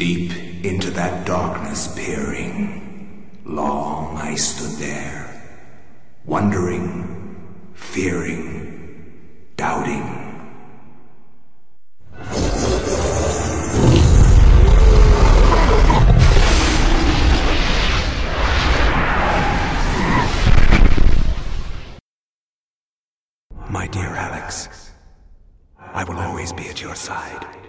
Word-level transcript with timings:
Deep 0.00 0.32
into 0.64 0.90
that 0.92 1.26
darkness 1.26 1.94
peering, 1.94 3.38
long 3.44 4.16
I 4.16 4.34
stood 4.34 4.78
there, 4.78 5.42
wondering, 6.24 7.36
fearing, 7.74 9.12
doubting. 9.58 10.06
My 23.68 23.86
dear 23.88 24.14
Alex, 24.16 24.92
I 25.92 26.04
will 26.04 26.16
always 26.16 26.54
be 26.54 26.68
at 26.70 26.80
your 26.80 26.94
side. 26.94 27.59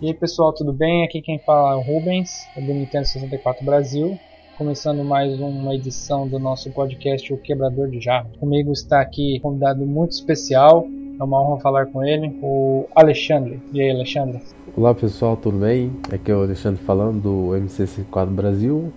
E 0.00 0.06
aí 0.06 0.14
pessoal, 0.14 0.52
tudo 0.52 0.72
bem? 0.72 1.02
Aqui 1.02 1.20
quem 1.20 1.40
fala 1.40 1.72
é 1.72 1.74
o 1.74 1.80
Rubens, 1.80 2.46
do 2.54 2.72
Nintendo 2.72 3.04
64 3.04 3.64
Brasil. 3.64 4.16
Começando 4.56 5.02
mais 5.02 5.40
uma 5.40 5.74
edição 5.74 6.28
do 6.28 6.38
nosso 6.38 6.70
podcast 6.70 7.32
O 7.32 7.36
Quebrador 7.36 7.88
de 7.88 8.00
Jarro. 8.00 8.30
Comigo 8.38 8.70
está 8.70 9.00
aqui 9.00 9.38
um 9.38 9.40
convidado 9.40 9.84
muito 9.84 10.12
especial, 10.12 10.86
é 11.18 11.24
uma 11.24 11.42
honra 11.42 11.60
falar 11.60 11.86
com 11.86 12.04
ele, 12.04 12.32
o 12.40 12.86
Alexandre. 12.94 13.60
E 13.72 13.80
aí, 13.80 13.90
Alexandre? 13.90 14.40
Olá 14.76 14.94
pessoal, 14.94 15.36
tudo 15.36 15.58
bem? 15.58 15.90
Aqui 16.12 16.30
é 16.30 16.34
o 16.36 16.42
Alexandre 16.42 16.80
falando 16.84 17.20
do 17.20 17.58
MC64 17.58 18.26
Brasil. 18.26 18.92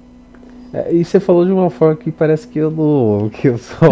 É, 0.72 0.94
e 0.94 1.04
você 1.04 1.20
falou 1.20 1.48
de 1.48 1.52
uma 1.52 1.72
forma 1.72 1.96
que 1.96 2.12
parece 2.12 2.48
que 2.48 2.60
eu 2.60 2.70
não. 2.70 3.28
que 3.30 3.48
eu 3.48 3.58
sou. 3.58 3.90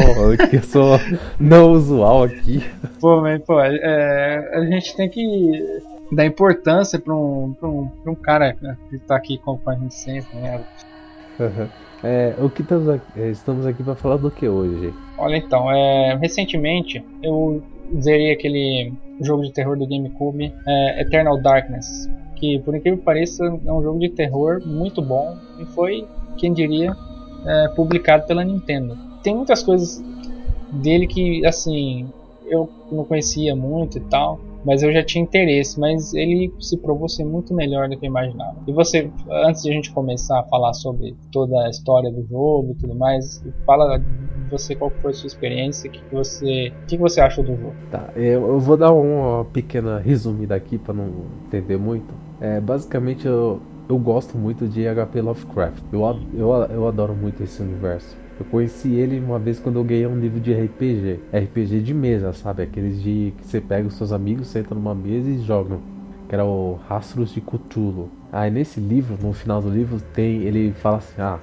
que 0.47 0.57
eu 0.57 0.63
sou 0.63 0.99
não 1.39 1.71
usual 1.71 2.25
aqui. 2.25 2.63
Pô, 3.01 3.19
mas 3.19 3.43
pô, 3.43 3.59
é, 3.59 4.51
a 4.53 4.63
gente 4.65 4.95
tem 4.95 5.09
que 5.09 5.81
dar 6.11 6.25
importância 6.25 6.99
para 6.99 7.15
um, 7.15 7.53
pra 7.53 7.67
um, 7.69 7.88
pra 7.88 8.11
um 8.11 8.15
cara 8.15 8.55
que 8.89 8.95
está 8.95 9.15
aqui 9.15 9.38
com 9.38 9.59
a 9.65 9.75
gente 9.75 9.93
sempre, 9.93 10.38
né? 10.38 10.63
Uhum. 11.39 11.67
É, 12.03 12.33
o 12.39 12.49
que 12.49 12.61
estamos 12.61 12.88
aqui, 12.88 13.19
é, 13.19 13.29
estamos 13.29 13.66
aqui 13.66 13.83
para 13.83 13.95
falar 13.95 14.17
do 14.17 14.31
que 14.31 14.47
hoje? 14.47 14.93
Olha 15.17 15.35
então, 15.35 15.69
é, 15.71 16.16
recentemente 16.16 17.03
eu 17.21 17.61
zerei 18.01 18.31
aquele 18.31 18.93
jogo 19.21 19.43
de 19.43 19.51
terror 19.51 19.77
do 19.77 19.85
GameCube, 19.85 20.53
é, 20.67 21.01
Eternal 21.01 21.41
Darkness, 21.41 22.09
que 22.35 22.59
por 22.59 22.75
incrível 22.75 22.99
que 22.99 23.05
pareça 23.05 23.45
é 23.45 23.71
um 23.71 23.83
jogo 23.83 23.99
de 23.99 24.09
terror 24.09 24.61
muito 24.66 25.01
bom 25.01 25.38
e 25.59 25.66
foi, 25.66 26.07
quem 26.38 26.53
diria, 26.53 26.95
é, 27.45 27.67
publicado 27.75 28.25
pela 28.25 28.44
Nintendo. 28.44 28.97
Tem 29.21 29.35
muitas 29.35 29.61
coisas 29.61 30.01
dele 30.71 31.05
que 31.05 31.45
assim 31.45 32.09
eu 32.45 32.69
não 32.91 33.03
conhecia 33.03 33.55
muito 33.55 33.97
e 33.97 34.01
tal, 34.01 34.39
mas 34.65 34.83
eu 34.83 34.91
já 34.91 35.03
tinha 35.03 35.23
interesse, 35.23 35.79
mas 35.79 36.13
ele 36.13 36.52
se 36.59 36.77
provou 36.77 37.07
ser 37.07 37.23
muito 37.23 37.53
melhor 37.53 37.89
do 37.89 37.97
que 37.97 38.05
eu 38.05 38.09
imaginava. 38.09 38.57
E 38.67 38.73
você, 38.73 39.09
antes 39.45 39.63
de 39.63 39.69
a 39.69 39.73
gente 39.73 39.91
começar 39.91 40.39
a 40.39 40.43
falar 40.43 40.73
sobre 40.73 41.16
toda 41.31 41.66
a 41.66 41.69
história 41.69 42.11
do 42.11 42.25
jogo 42.27 42.71
e 42.71 42.75
tudo 42.75 42.95
mais, 42.95 43.43
fala 43.66 44.01
você 44.49 44.75
qual 44.75 44.89
foi 45.01 45.11
a 45.11 45.13
sua 45.13 45.27
experiência, 45.27 45.89
o 45.89 45.93
que, 45.93 46.01
você, 46.11 46.73
o 46.83 46.88
que, 46.88 46.97
que 46.97 46.97
você 46.97 47.21
achou 47.21 47.43
do 47.43 47.55
jogo? 47.55 47.75
Tá, 47.91 48.09
eu 48.16 48.59
vou 48.59 48.75
dar 48.75 48.91
uma 48.91 49.45
pequena 49.45 49.99
resumida 49.99 50.55
aqui 50.55 50.77
para 50.77 50.94
não 50.94 51.25
entender 51.45 51.77
muito. 51.77 52.13
É, 52.41 52.59
basicamente 52.59 53.27
eu, 53.27 53.61
eu 53.88 53.97
gosto 53.97 54.38
muito 54.38 54.67
de 54.67 54.83
HP 54.83 55.21
Lovecraft. 55.21 55.83
Eu, 55.91 56.01
eu, 56.33 56.51
eu 56.71 56.88
adoro 56.88 57.13
muito 57.13 57.44
esse 57.44 57.61
universo. 57.61 58.17
Eu 58.39 58.45
conheci 58.45 58.93
ele 58.93 59.19
uma 59.19 59.37
vez 59.37 59.59
quando 59.59 59.75
eu 59.75 59.83
ganhei 59.83 60.07
um 60.07 60.17
livro 60.17 60.39
de 60.39 60.53
RPG. 60.53 61.19
RPG 61.33 61.81
de 61.81 61.93
mesa, 61.93 62.31
sabe? 62.31 62.63
Aqueles 62.63 63.01
de 63.01 63.33
que 63.37 63.45
você 63.45 63.59
pega 63.59 63.87
os 63.87 63.95
seus 63.95 64.13
amigos, 64.13 64.47
senta 64.47 64.73
numa 64.73 64.95
mesa 64.95 65.29
e 65.29 65.39
jogam. 65.39 65.81
Que 66.27 66.35
era 66.35 66.45
o 66.45 66.79
Rastros 66.87 67.31
de 67.31 67.41
Cthulhu. 67.41 68.09
Aí 68.31 68.49
nesse 68.49 68.79
livro, 68.79 69.17
no 69.22 69.33
final 69.33 69.61
do 69.61 69.69
livro, 69.69 69.99
tem 70.13 70.44
ele 70.44 70.72
fala 70.72 70.97
assim: 70.97 71.22
ah, 71.22 71.39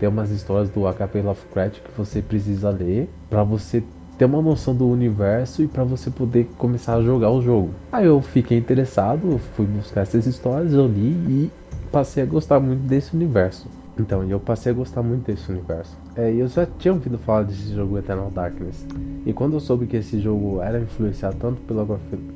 tem 0.00 0.08
umas 0.08 0.30
histórias 0.30 0.70
do 0.70 0.90
HP 0.92 1.20
Lovecraft 1.20 1.80
que 1.80 1.90
você 1.96 2.20
precisa 2.20 2.70
ler 2.70 3.08
para 3.28 3.44
você 3.44 3.84
ter 4.18 4.24
uma 4.24 4.42
noção 4.42 4.74
do 4.74 4.88
universo 4.88 5.62
e 5.62 5.68
para 5.68 5.84
você 5.84 6.10
poder 6.10 6.48
começar 6.58 6.94
a 6.94 7.02
jogar 7.02 7.30
o 7.30 7.40
jogo. 7.40 7.70
Aí 7.92 8.06
eu 8.06 8.20
fiquei 8.20 8.58
interessado, 8.58 9.38
fui 9.54 9.66
buscar 9.66 10.02
essas 10.02 10.26
histórias, 10.26 10.72
eu 10.72 10.86
li 10.86 11.10
e 11.28 11.50
passei 11.92 12.22
a 12.22 12.26
gostar 12.26 12.60
muito 12.60 12.80
desse 12.80 13.14
universo. 13.14 13.68
Então, 14.00 14.24
eu 14.24 14.40
passei 14.40 14.72
a 14.72 14.74
gostar 14.74 15.02
muito 15.02 15.26
desse 15.26 15.50
universo. 15.52 15.96
É, 16.16 16.32
eu 16.32 16.48
já 16.48 16.66
tinha 16.78 16.92
ouvido 16.94 17.18
falar 17.18 17.42
desse 17.42 17.74
jogo 17.74 17.98
Eternal 17.98 18.30
Darkness. 18.30 18.86
E 19.26 19.32
quando 19.32 19.54
eu 19.54 19.60
soube 19.60 19.86
que 19.86 19.96
esse 19.98 20.18
jogo 20.18 20.62
era 20.62 20.80
influenciado 20.80 21.36
tanto 21.38 21.60
pela, 21.62 21.86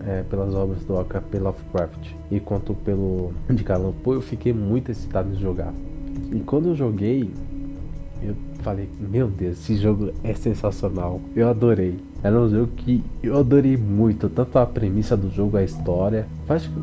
é, 0.06 0.22
pelas 0.24 0.54
obras 0.54 0.84
do 0.84 1.02
HP 1.02 1.38
Lovecraft 1.38 2.12
e 2.30 2.38
quanto 2.38 2.74
pelo 2.74 3.32
de 3.48 3.72
Allan 3.72 3.92
Poe, 3.92 4.16
eu 4.16 4.20
fiquei 4.20 4.52
muito 4.52 4.90
excitado 4.90 5.30
em 5.30 5.36
jogar. 5.36 5.72
E 6.30 6.40
quando 6.40 6.68
eu 6.68 6.74
joguei, 6.74 7.30
eu 8.22 8.36
falei, 8.58 8.88
meu 9.00 9.28
Deus, 9.28 9.58
esse 9.58 9.76
jogo 9.76 10.12
é 10.22 10.34
sensacional. 10.34 11.18
Eu 11.34 11.48
adorei. 11.48 11.96
Era 12.22 12.38
um 12.38 12.48
jogo 12.48 12.72
que 12.76 13.02
eu 13.22 13.38
adorei 13.38 13.76
muito, 13.76 14.28
tanto 14.28 14.58
a 14.58 14.66
premissa 14.66 15.16
do 15.16 15.30
jogo, 15.30 15.56
a 15.56 15.62
história. 15.62 16.26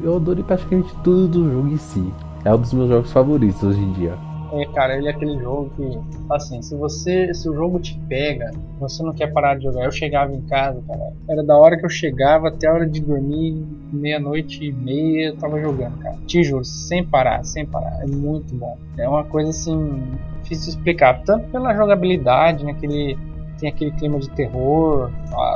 Eu 0.01 0.15
adorei 0.15 0.43
praticamente 0.43 0.91
tudo 1.03 1.27
do 1.27 1.51
jogo 1.51 1.67
em 1.67 1.77
si. 1.77 2.11
É 2.43 2.53
um 2.53 2.59
dos 2.59 2.73
meus 2.73 2.89
jogos 2.89 3.11
favoritos 3.11 3.61
hoje 3.61 3.79
em 3.79 3.93
dia. 3.93 4.30
É, 4.53 4.65
cara, 4.65 4.97
ele 4.97 5.07
é 5.07 5.11
aquele 5.11 5.39
jogo 5.39 5.71
que, 5.75 5.99
assim, 6.29 6.61
se 6.61 6.75
você, 6.75 7.33
se 7.33 7.49
o 7.49 7.53
jogo 7.53 7.79
te 7.79 7.97
pega, 8.09 8.51
você 8.79 9.01
não 9.01 9.13
quer 9.13 9.31
parar 9.31 9.55
de 9.55 9.63
jogar. 9.63 9.85
Eu 9.85 9.91
chegava 9.91 10.33
em 10.33 10.41
casa, 10.41 10.81
cara, 10.85 11.13
era 11.29 11.43
da 11.43 11.57
hora 11.57 11.77
que 11.77 11.85
eu 11.85 11.89
chegava 11.89 12.49
até 12.49 12.67
a 12.67 12.73
hora 12.73 12.87
de 12.87 12.99
dormir, 12.99 13.65
meia-noite 13.93 14.65
e 14.65 14.71
meia, 14.73 15.27
eu 15.27 15.37
tava 15.37 15.59
jogando, 15.59 15.97
cara. 15.99 16.17
Te 16.27 16.43
juro, 16.43 16.65
sem 16.65 17.05
parar, 17.05 17.43
sem 17.45 17.65
parar. 17.65 18.01
É 18.01 18.07
muito 18.07 18.53
bom. 18.55 18.77
É 18.97 19.07
uma 19.07 19.23
coisa 19.23 19.51
assim, 19.51 20.03
difícil 20.41 20.65
de 20.65 20.77
explicar, 20.77 21.23
tanto 21.23 21.47
pela 21.49 21.73
jogabilidade, 21.73 22.65
né, 22.65 22.71
aquele 22.71 23.17
tem 23.57 23.69
aquele 23.69 23.91
clima 23.91 24.17
de 24.17 24.27
terror, 24.31 25.11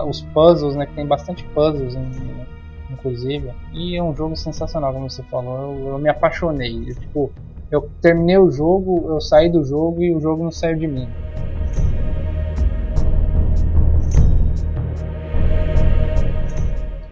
os 0.08 0.22
puzzles, 0.22 0.76
né, 0.76 0.86
que 0.86 0.94
tem 0.94 1.08
bastante 1.08 1.44
puzzles 1.56 1.98
inclusive. 2.92 3.52
E 3.74 3.96
é 3.96 4.04
um 4.04 4.16
jogo 4.16 4.36
sensacional, 4.36 4.94
como 4.94 5.10
você 5.10 5.24
falou. 5.24 5.74
Eu, 5.74 5.90
eu 5.90 6.00
me 6.00 6.10
apaixonei. 6.10 6.90
Eu, 6.90 6.96
tipo, 6.96 7.32
eu 7.76 7.90
terminei 8.02 8.38
o 8.38 8.50
jogo, 8.50 9.06
eu 9.10 9.20
saí 9.20 9.52
do 9.52 9.64
jogo 9.64 10.02
e 10.02 10.16
o 10.16 10.20
jogo 10.22 10.44
não 10.44 10.52
saiu 10.52 10.78
de 10.78 10.88
mim. 10.88 11.10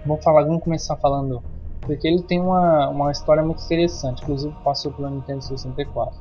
Vamos 0.06 0.24
falar, 0.24 0.44
vamos 0.44 0.64
começar 0.64 0.96
falando 0.98 1.42
porque 1.82 2.08
ele 2.08 2.24
tem 2.24 2.40
uma, 2.40 2.88
uma 2.88 3.12
história 3.12 3.44
muito 3.44 3.62
interessante, 3.64 4.24
inclusive 4.24 4.56
passou 4.64 4.92
pelo 4.94 5.10
Nintendo 5.10 5.44
64. 5.44 6.18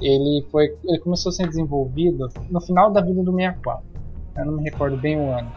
Ele 0.00 0.44
foi, 0.50 0.76
ele 0.84 0.98
começou 0.98 1.30
a 1.30 1.32
ser 1.32 1.46
desenvolvido 1.46 2.28
no 2.50 2.60
final 2.60 2.90
da 2.90 3.00
vida 3.00 3.22
do 3.22 3.32
64. 3.32 3.84
Eu 4.36 4.46
não 4.46 4.54
me 4.54 4.64
recordo 4.64 4.96
bem 4.96 5.16
o 5.20 5.30
ano, 5.30 5.52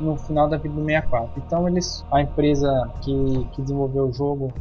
no 0.00 0.16
final 0.16 0.48
da 0.48 0.56
vida 0.56 0.74
do 0.74 0.84
64. 0.84 1.42
Então 1.44 1.68
eles, 1.68 2.06
a 2.12 2.22
empresa 2.22 2.88
que, 3.02 3.48
que 3.52 3.62
desenvolveu 3.62 4.04
o 4.04 4.12
jogo 4.12 4.52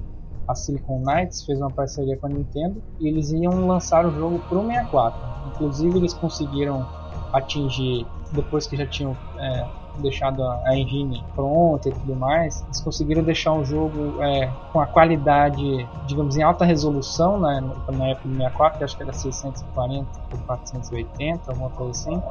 a 0.48 0.56
Silicon 0.56 1.00
Knights 1.00 1.46
fez 1.46 1.60
uma 1.60 1.70
parceria 1.70 2.18
com 2.18 2.28
a 2.28 2.30
Nintendo 2.30 2.82
e 3.00 3.08
eles 3.08 3.32
iam 3.32 3.66
lançar 3.68 4.06
o 4.06 4.12
jogo 4.12 4.40
para 4.50 4.58
o 4.58 4.68
64. 4.68 5.20
Inclusive 5.54 5.98
eles 5.98 6.14
conseguiram 6.14 6.86
atingir, 7.32 8.06
depois 8.32 8.68
que 8.68 8.76
já 8.76 8.86
tinham 8.86 9.16
é, 9.38 9.66
deixado 10.00 10.44
a, 10.44 10.76
engine 10.76 11.24
pronta 11.36 11.90
e 11.90 11.92
tudo 11.92 12.16
mais, 12.16 12.62
eles 12.64 12.82
conseguiram 12.82 13.24
deixar 13.24 13.54
o 13.54 13.64
jogo 13.64 14.22
é, 14.22 14.52
com 14.72 14.80
a 14.80 14.86
qualidade, 14.86 15.88
digamos, 16.08 16.38
em 16.38 16.44
alta 16.44 16.66
resolução 16.66 17.40
né, 17.40 17.62
na 17.92 18.10
época 18.10 18.28
do 18.28 18.36
64, 18.36 18.78
que 18.78 18.84
acho 18.84 18.98
que 18.98 19.04
era 19.04 19.14
640 19.14 20.08
por 20.30 20.40
480, 20.42 21.52
alguma 21.52 21.70
coisa 21.72 21.92
assim, 21.92 22.22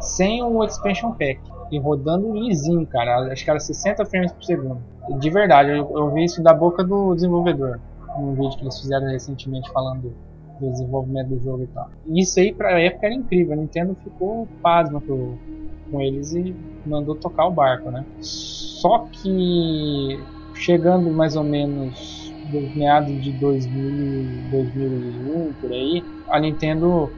sem 0.00 0.42
o 0.42 0.64
expansion 0.64 1.12
pack 1.12 1.40
e 1.72 1.78
rodando 1.78 2.34
lisinho, 2.34 2.86
cara. 2.86 3.32
Acho 3.32 3.42
que 3.42 3.50
era 3.50 3.58
60 3.58 4.04
frames 4.04 4.30
por 4.30 4.44
segundo. 4.44 4.78
De 5.18 5.30
verdade, 5.30 5.70
eu, 5.70 5.90
eu 5.96 6.10
vi 6.12 6.24
isso 6.24 6.42
da 6.42 6.52
boca 6.52 6.84
do 6.84 7.14
desenvolvedor. 7.14 7.80
Um 8.16 8.34
vídeo 8.34 8.58
que 8.58 8.64
eles 8.64 8.78
fizeram 8.78 9.06
recentemente 9.08 9.72
falando 9.72 10.12
do 10.60 10.70
desenvolvimento 10.70 11.28
do 11.28 11.40
jogo 11.42 11.64
e 11.64 11.66
tal. 11.68 11.90
Isso 12.06 12.38
aí 12.38 12.52
pra 12.52 12.78
época 12.78 13.06
era 13.06 13.14
incrível. 13.14 13.54
A 13.54 13.56
Nintendo 13.56 13.96
ficou 14.04 14.46
pasma 14.62 15.00
pro, 15.00 15.38
com 15.90 16.00
eles 16.00 16.34
e 16.34 16.54
mandou 16.84 17.14
tocar 17.14 17.46
o 17.46 17.50
barco, 17.50 17.90
né? 17.90 18.04
Só 18.20 19.06
que 19.10 20.20
chegando 20.54 21.10
mais 21.10 21.36
ou 21.36 21.42
menos 21.42 22.30
dos 22.50 22.74
meados 22.74 23.22
de 23.22 23.32
2000, 23.32 24.50
2001 24.50 25.52
por 25.54 25.72
aí, 25.72 26.04
a 26.28 26.38
Nintendo 26.38 27.10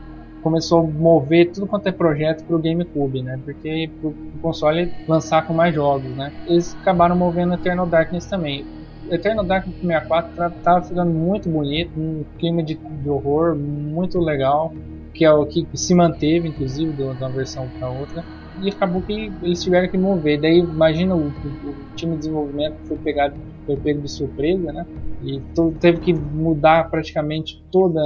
começou 0.45 0.81
a 0.81 0.83
mover 0.83 1.51
tudo 1.51 1.67
quanto 1.67 1.89
é 1.89 1.93
projeto 1.93 2.45
pro 2.45 2.59
GameCube, 2.59 3.23
né? 3.23 3.41
Porque 3.43 3.91
pro, 3.99 4.13
pro 4.13 4.41
console 4.43 4.93
lançar 5.09 5.47
com 5.47 5.55
mais 5.55 5.75
jogos, 5.75 6.15
né? 6.15 6.31
Eles 6.47 6.77
acabaram 6.83 7.17
movendo 7.17 7.55
Eternal 7.55 7.87
Darkness 7.87 8.27
também. 8.27 8.67
Eternal 9.11 9.45
Darkness 9.45 9.81
64 9.81 10.53
tava 10.63 10.83
ficando 10.83 11.11
muito 11.11 11.49
bonito, 11.49 11.99
um 11.99 12.25
clima 12.39 12.63
de, 12.63 12.75
de 12.75 13.09
horror 13.09 13.57
muito 13.57 14.19
legal, 14.21 14.73
que 15.15 15.25
é 15.25 15.33
o 15.33 15.47
que 15.47 15.67
se 15.75 15.95
manteve, 15.95 16.49
inclusive, 16.49 16.93
de 16.93 17.03
uma 17.03 17.31
versão 17.31 17.67
para 17.79 17.89
outra. 17.89 18.23
E 18.57 18.71
acabou 18.71 19.03
que 19.03 19.37
eles 19.43 19.63
tiveram 19.63 19.91
que 19.91 19.99
mover. 19.99 20.41
Daí 20.41 20.59
imagina 20.59 21.15
o, 21.17 21.29
o 21.63 21.77
time 21.95 22.13
de 22.13 22.19
desenvolvimento 22.19 22.77
foi 22.87 22.99
pegado, 22.99 23.35
foi 23.67 23.77
pego 23.77 24.03
de 24.03 24.09
surpresa, 24.09 24.73
né? 24.73 24.85
E 25.21 25.43
teve 25.81 26.01
que 26.01 26.13
mudar 26.13 26.91
praticamente 26.91 27.65
toda 27.71 28.01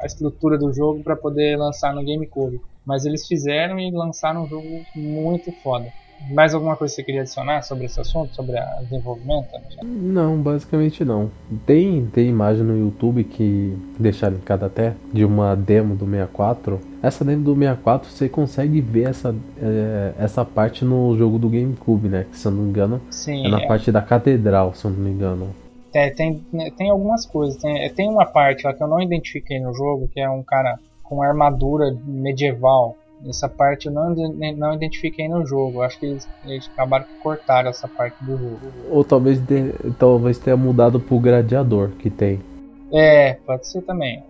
a 0.00 0.06
estrutura 0.06 0.58
do 0.58 0.72
jogo 0.72 1.02
para 1.02 1.16
poder 1.16 1.56
lançar 1.56 1.94
no 1.94 2.04
GameCube. 2.04 2.60
Mas 2.84 3.04
eles 3.04 3.26
fizeram 3.26 3.78
e 3.78 3.90
lançaram 3.90 4.44
um 4.44 4.48
jogo 4.48 4.86
muito 4.94 5.52
foda. 5.62 5.92
Mais 6.28 6.54
alguma 6.54 6.76
coisa 6.76 6.92
que 6.92 6.96
você 6.96 7.04
queria 7.04 7.20
adicionar 7.22 7.62
sobre 7.62 7.86
esse 7.86 8.00
assunto, 8.00 8.34
sobre 8.34 8.56
o 8.56 8.84
desenvolvimento? 8.84 9.48
Não, 9.82 10.36
basicamente 10.36 11.04
não. 11.04 11.30
Tem, 11.66 12.06
tem 12.06 12.28
imagem 12.28 12.62
no 12.62 12.78
YouTube 12.78 13.24
que 13.24 13.76
deixaram 13.98 14.38
cada 14.44 14.66
até 14.66 14.94
de 15.12 15.24
uma 15.24 15.54
demo 15.54 15.96
do 15.96 16.04
64. 16.04 16.80
Essa 17.02 17.24
demo 17.24 17.42
do 17.42 17.54
64 17.54 18.10
você 18.10 18.28
consegue 18.28 18.80
ver 18.80 19.08
essa, 19.08 19.34
é, 19.60 20.12
essa 20.18 20.44
parte 20.44 20.84
no 20.84 21.16
jogo 21.16 21.38
do 21.38 21.48
GameCube, 21.48 22.08
né? 22.08 22.26
Que 22.30 22.36
se 22.36 22.46
eu 22.46 22.52
não 22.52 22.62
me 22.62 22.68
engano 22.68 23.00
Sim, 23.10 23.46
é 23.46 23.48
na 23.48 23.62
é. 23.62 23.66
parte 23.66 23.90
da 23.90 24.02
catedral, 24.02 24.74
se 24.74 24.84
eu 24.84 24.90
não 24.90 24.98
me 24.98 25.10
engano. 25.10 25.54
É, 25.92 26.10
tem, 26.10 26.44
tem 26.76 26.90
algumas 26.90 27.26
coisas. 27.26 27.60
Tem, 27.60 27.88
tem 27.94 28.08
uma 28.08 28.26
parte 28.26 28.64
lá 28.64 28.72
que 28.72 28.82
eu 28.82 28.88
não 28.88 29.00
identifiquei 29.00 29.58
no 29.58 29.74
jogo, 29.74 30.08
que 30.08 30.20
é 30.20 30.30
um 30.30 30.42
cara 30.42 30.78
com 31.02 31.22
armadura 31.22 31.92
medieval 32.06 32.96
essa 33.28 33.48
parte 33.48 33.86
eu 33.86 33.92
não, 33.92 34.14
não 34.56 34.74
identifiquei 34.74 35.28
no 35.28 35.44
jogo. 35.46 35.82
Acho 35.82 35.98
que 35.98 36.06
eles, 36.06 36.28
eles 36.44 36.70
acabaram 36.72 37.04
de 37.04 37.22
cortar 37.22 37.66
essa 37.66 37.86
parte 37.86 38.22
do 38.24 38.36
jogo. 38.36 38.60
Ou 38.90 39.04
talvez, 39.04 39.38
de, 39.40 39.72
talvez 39.98 40.38
tenha 40.38 40.56
mudado 40.56 40.98
pro 40.98 41.18
gladiador 41.18 41.90
que 41.98 42.08
tem. 42.08 42.40
É, 42.92 43.34
pode 43.46 43.66
ser 43.66 43.82
também. 43.82 44.22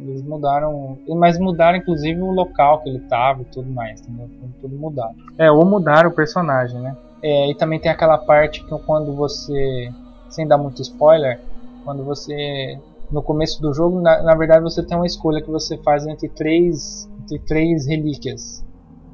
Eles 0.00 0.22
mudaram. 0.22 0.96
Mas 1.08 1.38
mudaram 1.38 1.78
inclusive 1.78 2.20
o 2.20 2.30
local 2.30 2.80
que 2.80 2.88
ele 2.88 3.00
tava 3.00 3.42
e 3.42 3.46
tudo 3.46 3.70
mais, 3.70 4.00
entendeu? 4.00 4.28
Tudo 4.60 4.76
mudado. 4.76 5.14
É, 5.36 5.50
ou 5.50 5.64
mudaram 5.64 6.10
o 6.10 6.14
personagem, 6.14 6.80
né? 6.80 6.96
É, 7.22 7.50
e 7.50 7.54
também 7.54 7.80
tem 7.80 7.90
aquela 7.90 8.18
parte 8.18 8.64
que 8.64 8.78
quando 8.86 9.14
você. 9.14 9.90
Sem 10.30 10.46
dar 10.46 10.58
muito 10.58 10.80
spoiler, 10.82 11.40
quando 11.84 12.04
você. 12.04 12.78
No 13.10 13.22
começo 13.22 13.60
do 13.62 13.72
jogo, 13.72 14.00
na, 14.00 14.22
na 14.22 14.34
verdade 14.34 14.62
você 14.62 14.82
tem 14.82 14.96
uma 14.96 15.06
escolha 15.06 15.40
que 15.40 15.50
você 15.50 15.78
faz 15.78 16.06
entre 16.06 16.28
três 16.28 17.08
entre 17.28 17.38
três 17.40 17.86
relíquias. 17.86 18.64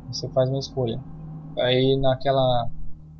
Você 0.08 0.28
faz 0.28 0.48
uma 0.48 0.58
escolha. 0.58 0.98
Aí 1.58 1.98
naquela 2.00 2.68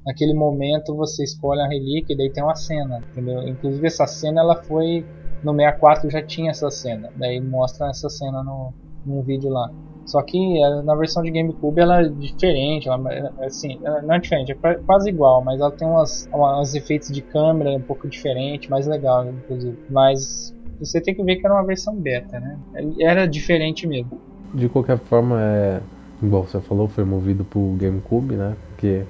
naquele 0.06 0.34
momento 0.34 0.94
você 0.94 1.24
escolhe 1.24 1.60
a 1.60 1.68
relíquia 1.68 2.14
e 2.14 2.16
daí 2.16 2.30
tem 2.30 2.44
uma 2.44 2.54
cena, 2.54 3.00
entendeu? 3.10 3.46
Inclusive 3.48 3.86
essa 3.86 4.06
cena 4.06 4.40
ela 4.42 4.62
foi 4.62 5.04
no 5.42 5.52
64 5.52 6.10
já 6.10 6.22
tinha 6.22 6.50
essa 6.50 6.70
cena. 6.70 7.10
Daí 7.16 7.40
mostra 7.40 7.88
essa 7.88 8.08
cena 8.08 8.42
no, 8.42 8.72
no 9.04 9.22
vídeo 9.22 9.50
lá. 9.50 9.70
Só 10.06 10.20
que 10.22 10.36
eh, 10.36 10.82
na 10.82 10.94
versão 10.94 11.22
de 11.22 11.30
GameCube 11.30 11.80
ela 11.80 12.02
é 12.02 12.08
diferente, 12.08 12.88
ela, 12.88 13.10
é, 13.10 13.46
assim, 13.46 13.78
não 14.02 14.14
é 14.14 14.18
diferente, 14.18 14.52
é 14.52 14.74
quase 14.84 15.08
igual, 15.08 15.42
mas 15.42 15.58
ela 15.58 15.70
tem 15.70 15.88
umas, 15.88 16.28
umas 16.30 16.74
efeitos 16.74 17.08
de 17.08 17.22
câmera 17.22 17.70
um 17.70 17.82
pouco 17.82 18.06
diferente, 18.06 18.68
mais 18.68 18.86
legal, 18.86 19.26
inclusive. 19.30 19.78
Mas 19.88 20.52
você 20.78 21.00
tem 21.00 21.14
que 21.14 21.24
ver 21.24 21.36
que 21.36 21.46
era 21.46 21.54
uma 21.54 21.64
versão 21.64 21.96
beta, 21.96 22.38
né? 22.38 22.58
Era 23.00 23.26
diferente 23.26 23.86
mesmo 23.86 24.20
de 24.54 24.68
qualquer 24.68 24.98
forma, 24.98 25.40
é. 25.40 25.80
Igual 26.22 26.44
você 26.44 26.60
falou, 26.60 26.88
foi 26.88 27.04
movido 27.04 27.44
pro 27.44 27.74
GameCube, 27.78 28.34
né? 28.34 28.54
Porque 28.68 29.02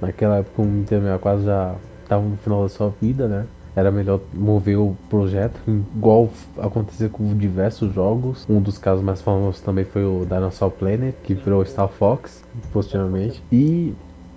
naquela 0.00 0.38
época 0.38 0.62
o 0.62 0.64
Nintendo 0.64 1.02
64 1.02 1.44
já 1.44 1.74
estava 2.02 2.22
no 2.22 2.36
final 2.38 2.62
da 2.62 2.68
sua 2.68 2.92
vida, 3.00 3.28
né? 3.28 3.46
Era 3.76 3.92
melhor 3.92 4.20
mover 4.32 4.78
o 4.78 4.96
projeto, 5.10 5.60
igual 5.68 6.30
aconteceu 6.58 7.10
com 7.10 7.36
diversos 7.36 7.92
jogos. 7.92 8.46
Um 8.48 8.60
dos 8.60 8.78
casos 8.78 9.04
mais 9.04 9.20
famosos 9.20 9.60
também 9.60 9.84
foi 9.84 10.02
o 10.02 10.24
Dinosaur 10.24 10.70
Planet, 10.70 11.14
que 11.22 11.34
virou 11.34 11.64
Star 11.66 11.88
Fox 11.88 12.42
posteriormente. 12.72 13.42
E 13.52 13.94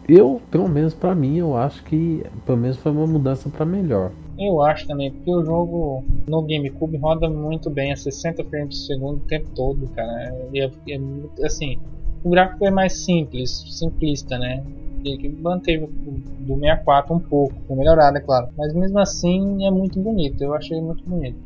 eu, 0.09 0.41
pelo 0.51 0.67
menos 0.67 0.93
para 0.93 1.15
mim, 1.15 1.37
eu 1.37 1.55
acho 1.55 1.83
que 1.85 2.25
pelo 2.45 2.57
menos 2.57 2.77
foi 2.77 2.91
uma 2.91 3.07
mudança 3.07 3.47
para 3.49 3.65
melhor. 3.65 4.11
Eu 4.39 4.61
acho 4.61 4.87
também, 4.87 5.11
porque 5.11 5.29
o 5.29 5.43
jogo 5.43 6.03
no 6.27 6.41
GameCube 6.41 6.97
roda 6.97 7.29
muito 7.29 7.69
bem 7.69 7.91
a 7.91 7.95
60 7.95 8.43
frames 8.45 8.79
por 8.79 8.85
segundo 8.85 9.17
o 9.17 9.27
tempo 9.27 9.49
todo, 9.53 9.87
cara. 9.89 10.33
E 10.53 10.61
é, 10.61 10.71
é, 10.89 11.45
assim, 11.45 11.77
o 12.23 12.29
gráfico 12.29 12.65
é 12.65 12.71
mais 12.71 13.03
simples, 13.03 13.65
simplista, 13.69 14.37
né? 14.37 14.63
que 15.01 15.29
manteve 15.41 15.87
do 15.87 16.55
64 16.55 17.15
um 17.15 17.19
pouco, 17.19 17.53
foi 17.67 17.75
melhorado, 17.75 18.17
é 18.17 18.21
claro. 18.21 18.47
Mas 18.57 18.73
mesmo 18.73 18.99
assim 18.99 19.65
é 19.65 19.71
muito 19.71 19.99
bonito, 19.99 20.43
eu 20.43 20.53
achei 20.53 20.81
muito 20.81 21.03
bonito. 21.05 21.37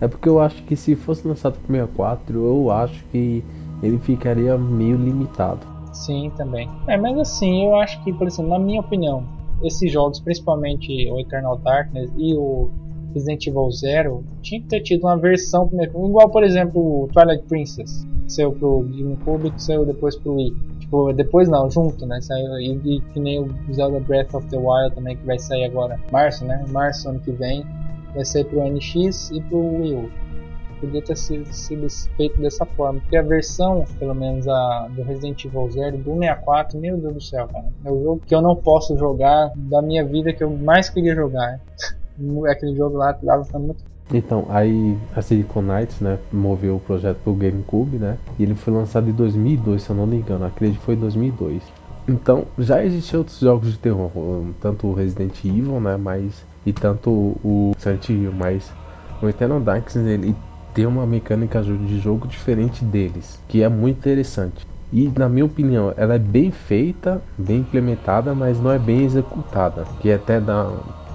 É 0.00 0.08
porque 0.08 0.28
eu 0.28 0.40
acho 0.40 0.62
que 0.64 0.76
se 0.76 0.94
fosse 0.94 1.26
lançado 1.26 1.58
pro 1.60 1.72
64, 1.72 2.44
eu 2.44 2.70
acho 2.70 3.04
que 3.06 3.44
ele 3.82 3.98
ficaria 3.98 4.56
meio 4.56 4.96
limitado. 4.96 5.66
Sim, 5.92 6.32
também. 6.36 6.68
É, 6.86 6.96
mas 6.96 7.18
assim, 7.18 7.66
eu 7.66 7.76
acho 7.76 8.02
que, 8.02 8.12
por 8.12 8.26
exemplo, 8.26 8.50
na 8.50 8.58
minha 8.58 8.80
opinião, 8.80 9.24
esses 9.62 9.90
jogos, 9.90 10.20
principalmente 10.20 11.10
o 11.10 11.18
Eternal 11.20 11.56
Darkness 11.58 12.10
e 12.16 12.34
o 12.34 12.70
Resident 13.14 13.46
Evil 13.46 13.70
Zero, 13.70 14.24
tinha 14.40 14.60
que 14.60 14.68
ter 14.68 14.80
tido 14.80 15.04
uma 15.04 15.16
versão 15.16 15.70
igual, 15.72 16.30
por 16.30 16.42
exemplo, 16.42 17.04
o 17.04 17.08
Twilight 17.08 17.44
Princess, 17.46 18.06
que 18.24 18.32
saiu 18.32 18.52
pro 18.52 18.82
GameCube 18.82 19.50
que 19.50 19.62
saiu 19.62 19.84
depois 19.84 20.16
pro 20.16 20.34
Wii. 20.34 20.54
Tipo, 20.80 21.12
depois 21.12 21.48
não, 21.48 21.70
junto, 21.70 22.06
né? 22.06 22.20
Saiu, 22.20 22.58
e, 22.58 22.96
e, 22.96 23.00
que 23.12 23.20
nem 23.20 23.40
o 23.40 23.48
Zelda 23.72 24.00
Breath 24.00 24.34
of 24.34 24.46
the 24.48 24.58
Wild 24.58 24.94
também, 24.94 25.16
que 25.16 25.26
vai 25.26 25.38
sair 25.38 25.64
agora, 25.64 25.98
março, 26.10 26.44
né? 26.44 26.64
Março 26.70 27.08
ano 27.08 27.20
que 27.20 27.32
vem, 27.32 27.64
vai 28.14 28.24
sair 28.24 28.44
pro 28.44 28.62
NX 28.62 29.30
e 29.30 29.40
pro 29.42 29.58
Wii 29.58 29.94
U 29.94 30.21
podia 30.82 31.02
ter 31.02 31.16
sido, 31.16 31.46
sido, 31.52 31.86
feito 32.16 32.40
dessa 32.40 32.66
forma. 32.66 33.00
Porque 33.00 33.16
a 33.16 33.22
versão, 33.22 33.84
pelo 33.98 34.14
menos 34.14 34.46
a 34.48 34.88
do 34.90 35.02
Resident 35.02 35.44
Evil 35.44 35.70
Zero 35.70 35.96
do 35.96 36.18
64, 36.18 36.78
meu 36.78 36.98
Deus 36.98 37.14
do 37.14 37.20
céu, 37.20 37.48
cara. 37.48 37.66
É 37.84 37.90
o 37.90 38.02
jogo 38.02 38.22
que 38.26 38.34
eu 38.34 38.42
não 38.42 38.56
posso 38.56 38.96
jogar 38.98 39.52
da 39.56 39.80
minha 39.80 40.04
vida 40.04 40.32
que 40.32 40.42
eu 40.42 40.50
mais 40.50 40.90
queria 40.90 41.14
jogar. 41.14 41.60
Aquele 42.50 42.76
jogo 42.76 42.98
lá 42.98 43.12
dava 43.22 43.44
pra 43.44 43.58
muito 43.58 43.92
então, 44.14 44.44
aí 44.50 44.98
a 45.16 45.22
Silicon 45.22 45.62
Knights, 45.62 46.00
né, 46.00 46.18
moveu 46.30 46.76
o 46.76 46.80
projeto 46.80 47.16
pro 47.24 47.32
GameCube, 47.32 47.96
né, 47.96 48.18
e 48.38 48.42
ele 48.42 48.54
foi 48.54 48.70
lançado 48.70 49.08
em 49.08 49.12
2002, 49.12 49.82
se 49.82 49.88
eu 49.88 49.96
não 49.96 50.06
me 50.06 50.16
engano, 50.16 50.44
acredito 50.44 50.80
que 50.80 50.84
foi 50.84 50.96
em 50.96 50.98
2002. 50.98 51.62
Então, 52.06 52.44
já 52.58 52.84
existiam 52.84 53.20
outros 53.20 53.38
jogos 53.38 53.72
de 53.72 53.78
terror, 53.78 54.10
tanto 54.60 54.86
o 54.86 54.92
Resident 54.92 55.42
Evil, 55.42 55.80
né, 55.80 55.96
mas 55.96 56.44
e 56.64 56.72
tanto 56.72 57.10
o 57.10 57.72
Silent 57.78 58.08
Hill, 58.08 58.32
mas 58.32 58.72
o 59.20 59.28
Eternal 59.28 59.60
Darkness 59.60 59.96
ele 59.96 60.34
ter 60.74 60.86
uma 60.86 61.06
mecânica 61.06 61.62
de 61.62 61.98
jogo 61.98 62.26
diferente 62.26 62.84
deles, 62.84 63.40
que 63.48 63.62
é 63.62 63.68
muito 63.68 63.98
interessante. 63.98 64.66
E 64.92 65.10
na 65.16 65.28
minha 65.28 65.44
opinião, 65.44 65.94
ela 65.96 66.14
é 66.14 66.18
bem 66.18 66.50
feita, 66.50 67.22
bem 67.38 67.60
implementada, 67.60 68.34
mas 68.34 68.60
não 68.60 68.70
é 68.70 68.78
bem 68.78 69.04
executada. 69.04 69.84
Que 70.00 70.10
é 70.10 70.14
até 70.16 70.38
dá 70.38 70.70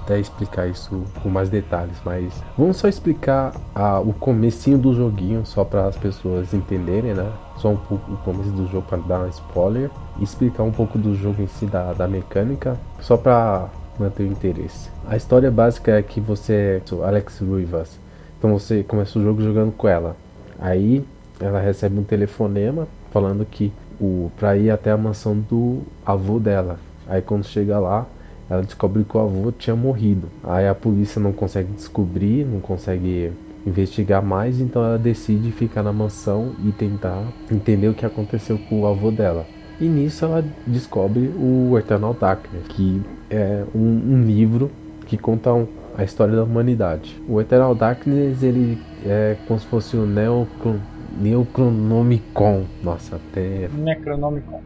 até 0.08 0.18
explicar 0.18 0.66
isso 0.66 1.04
com 1.22 1.28
mais 1.28 1.50
detalhes, 1.50 1.96
mas 2.02 2.32
vamos 2.56 2.78
só 2.78 2.88
explicar 2.88 3.52
a, 3.74 4.00
o 4.00 4.14
comecinho 4.14 4.78
do 4.78 4.94
joguinho 4.94 5.44
só 5.44 5.64
para 5.64 5.86
as 5.86 5.96
pessoas 5.96 6.54
entenderem, 6.54 7.12
né? 7.12 7.30
Só 7.58 7.68
um 7.68 7.76
pouco 7.76 8.12
o 8.12 8.16
começo 8.18 8.50
do 8.50 8.66
jogo 8.68 8.86
para 8.88 8.98
dar 8.98 9.20
um 9.20 9.28
spoiler 9.28 9.90
e 10.18 10.24
explicar 10.24 10.62
um 10.62 10.72
pouco 10.72 10.96
do 10.96 11.14
jogo 11.14 11.42
em 11.42 11.46
si 11.46 11.66
da, 11.66 11.92
da 11.92 12.08
mecânica, 12.08 12.74
só 13.00 13.18
para 13.18 13.68
manter 13.98 14.22
o 14.22 14.26
interesse. 14.26 14.88
A 15.06 15.14
história 15.14 15.50
básica 15.50 15.92
é 15.92 16.02
que 16.02 16.20
você, 16.20 16.82
Alex 17.04 17.40
Rivas, 17.40 18.00
então 18.38 18.52
você 18.52 18.82
começa 18.82 19.18
o 19.18 19.22
jogo 19.22 19.42
jogando 19.42 19.72
com 19.72 19.88
ela. 19.88 20.16
Aí 20.58 21.04
ela 21.40 21.60
recebe 21.60 21.98
um 21.98 22.04
telefonema 22.04 22.86
falando 23.10 23.44
que 23.44 23.72
o 24.00 24.30
para 24.36 24.56
ir 24.56 24.70
até 24.70 24.90
a 24.90 24.96
mansão 24.96 25.36
do 25.38 25.82
avô 26.06 26.38
dela. 26.38 26.78
Aí 27.06 27.20
quando 27.20 27.44
chega 27.44 27.78
lá, 27.78 28.06
ela 28.48 28.62
descobre 28.62 29.04
que 29.04 29.16
o 29.16 29.20
avô 29.20 29.52
tinha 29.52 29.74
morrido. 29.74 30.28
Aí 30.44 30.68
a 30.68 30.74
polícia 30.74 31.20
não 31.20 31.32
consegue 31.32 31.72
descobrir, 31.72 32.44
não 32.44 32.60
consegue 32.60 33.32
investigar 33.66 34.22
mais, 34.22 34.60
então 34.60 34.84
ela 34.84 34.98
decide 34.98 35.50
ficar 35.50 35.82
na 35.82 35.92
mansão 35.92 36.52
e 36.64 36.72
tentar 36.72 37.22
entender 37.50 37.88
o 37.88 37.94
que 37.94 38.06
aconteceu 38.06 38.58
com 38.68 38.82
o 38.82 38.86
avô 38.86 39.10
dela. 39.10 39.46
E 39.80 39.86
nisso 39.86 40.24
ela 40.24 40.44
descobre 40.66 41.30
o 41.36 41.78
Eternal 41.78 42.14
Darkness, 42.14 42.66
que 42.68 43.00
é 43.30 43.64
um, 43.74 43.80
um 43.80 44.22
livro 44.24 44.70
que 45.06 45.16
conta 45.16 45.52
um, 45.52 45.66
a 45.98 46.04
história 46.04 46.36
da 46.36 46.44
humanidade. 46.44 47.20
O 47.28 47.40
Eternal 47.40 47.74
Darkness 47.74 48.40
ele 48.44 48.80
é 49.04 49.36
como 49.48 49.58
se 49.58 49.66
fosse 49.66 49.96
o 49.96 50.06
Neocron, 50.06 50.78
Neocronomicon. 51.20 52.64
Nossa, 52.84 53.16
até. 53.16 53.68
Necronomicon. 53.76 54.62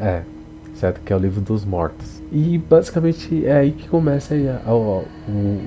É, 0.00 0.22
certo? 0.74 1.00
Que 1.02 1.12
é 1.12 1.16
o 1.16 1.20
livro 1.20 1.40
dos 1.40 1.64
mortos. 1.64 2.20
E 2.32 2.58
basicamente 2.58 3.46
é 3.46 3.58
aí 3.58 3.70
que 3.70 3.88
começa 3.88 4.34
a, 4.66 4.74
o, 4.74 5.04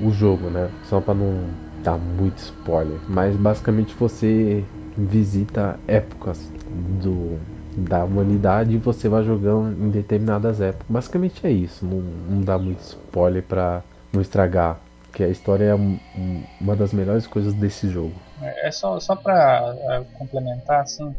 o, 0.03 0.11
jogo, 0.11 0.49
né? 0.49 0.69
Só 0.83 0.99
para 0.99 1.13
não 1.13 1.45
dar 1.81 1.97
muito 1.97 2.39
spoiler. 2.39 2.99
Mas 3.07 3.37
basicamente 3.37 3.95
você 3.97 4.65
visita 4.97 5.79
épocas 5.87 6.51
do, 7.01 7.39
da 7.77 8.03
humanidade 8.03 8.75
e 8.75 8.77
você 8.77 9.07
vai 9.07 9.23
jogando 9.23 9.81
em 9.81 9.89
determinadas 9.89 10.59
épocas. 10.59 10.87
Basicamente 10.89 11.47
é 11.47 11.51
isso. 11.51 11.85
Não, 11.85 12.03
não 12.29 12.41
dá 12.41 12.57
muito 12.57 12.81
spoiler 12.81 13.43
para 13.43 13.81
não 14.11 14.21
estragar 14.21 14.77
que 15.15 15.23
a 15.23 15.29
história 15.29 15.63
é 15.63 15.75
uma 16.61 16.75
das 16.75 16.91
melhores 16.91 17.25
coisas 17.25 17.53
desse 17.53 17.87
jogo. 17.87 18.11
É 18.41 18.69
só, 18.69 18.99
só 18.99 19.15
para 19.15 19.73
é, 19.79 20.03
complementar, 20.17 20.81
assim, 20.81 21.15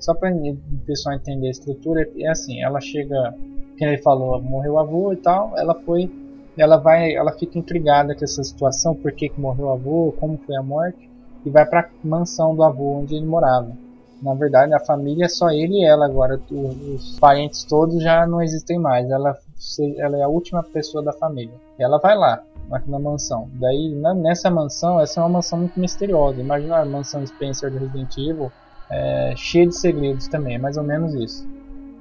só 0.00 0.14
para 0.14 0.34
o 0.34 0.56
pessoal 0.86 1.14
entender 1.14 1.48
a 1.48 1.50
estrutura, 1.50 2.08
é 2.16 2.28
assim, 2.28 2.62
ela 2.62 2.80
chega, 2.80 3.34
quem 3.76 3.88
ele 3.88 3.98
falou, 3.98 4.40
morreu 4.40 4.72
o 4.72 4.78
avô 4.78 5.12
e 5.12 5.16
tal, 5.16 5.52
ela 5.58 5.74
foi, 5.74 6.10
ela 6.56 6.78
vai, 6.78 7.14
ela 7.14 7.32
fica 7.32 7.58
intrigada 7.58 8.14
com 8.14 8.24
essa 8.24 8.42
situação, 8.42 8.94
por 8.94 9.12
que, 9.12 9.28
que 9.28 9.38
morreu 9.38 9.66
o 9.66 9.72
avô, 9.72 10.14
como 10.18 10.38
foi 10.38 10.56
a 10.56 10.62
morte, 10.62 11.10
e 11.44 11.50
vai 11.50 11.66
para 11.66 11.90
mansão 12.02 12.56
do 12.56 12.64
avô 12.64 13.00
onde 13.00 13.14
ele 13.14 13.26
morava. 13.26 13.76
Na 14.22 14.32
verdade, 14.32 14.72
a 14.72 14.80
família 14.80 15.26
é 15.26 15.28
só 15.28 15.50
ele 15.50 15.80
e 15.80 15.84
ela 15.84 16.06
agora, 16.06 16.40
os 16.50 17.18
parentes 17.18 17.62
todos 17.64 18.02
já 18.02 18.26
não 18.26 18.40
existem 18.40 18.78
mais. 18.78 19.10
Ela, 19.10 19.36
ela 19.98 20.16
é 20.16 20.22
a 20.22 20.28
última 20.28 20.62
pessoa 20.62 21.04
da 21.04 21.12
família. 21.12 21.52
Ela 21.78 21.98
vai 21.98 22.16
lá, 22.16 22.42
aqui 22.70 22.90
na 22.90 22.98
mansão. 22.98 23.48
Daí, 23.54 23.94
na, 23.94 24.14
nessa 24.14 24.50
mansão, 24.50 25.00
essa 25.00 25.20
é 25.20 25.22
uma 25.22 25.28
mansão 25.28 25.58
muito 25.58 25.78
misteriosa. 25.78 26.40
Imagina 26.40 26.78
a 26.78 26.84
mansão 26.84 27.26
Spencer 27.26 27.70
do 27.70 27.78
Resident 27.78 28.16
Evil, 28.16 28.50
é, 28.90 29.34
cheia 29.36 29.66
de 29.66 29.76
segredos 29.76 30.28
também, 30.28 30.56
é 30.56 30.58
mais 30.58 30.76
ou 30.76 30.84
menos 30.84 31.14
isso. 31.14 31.46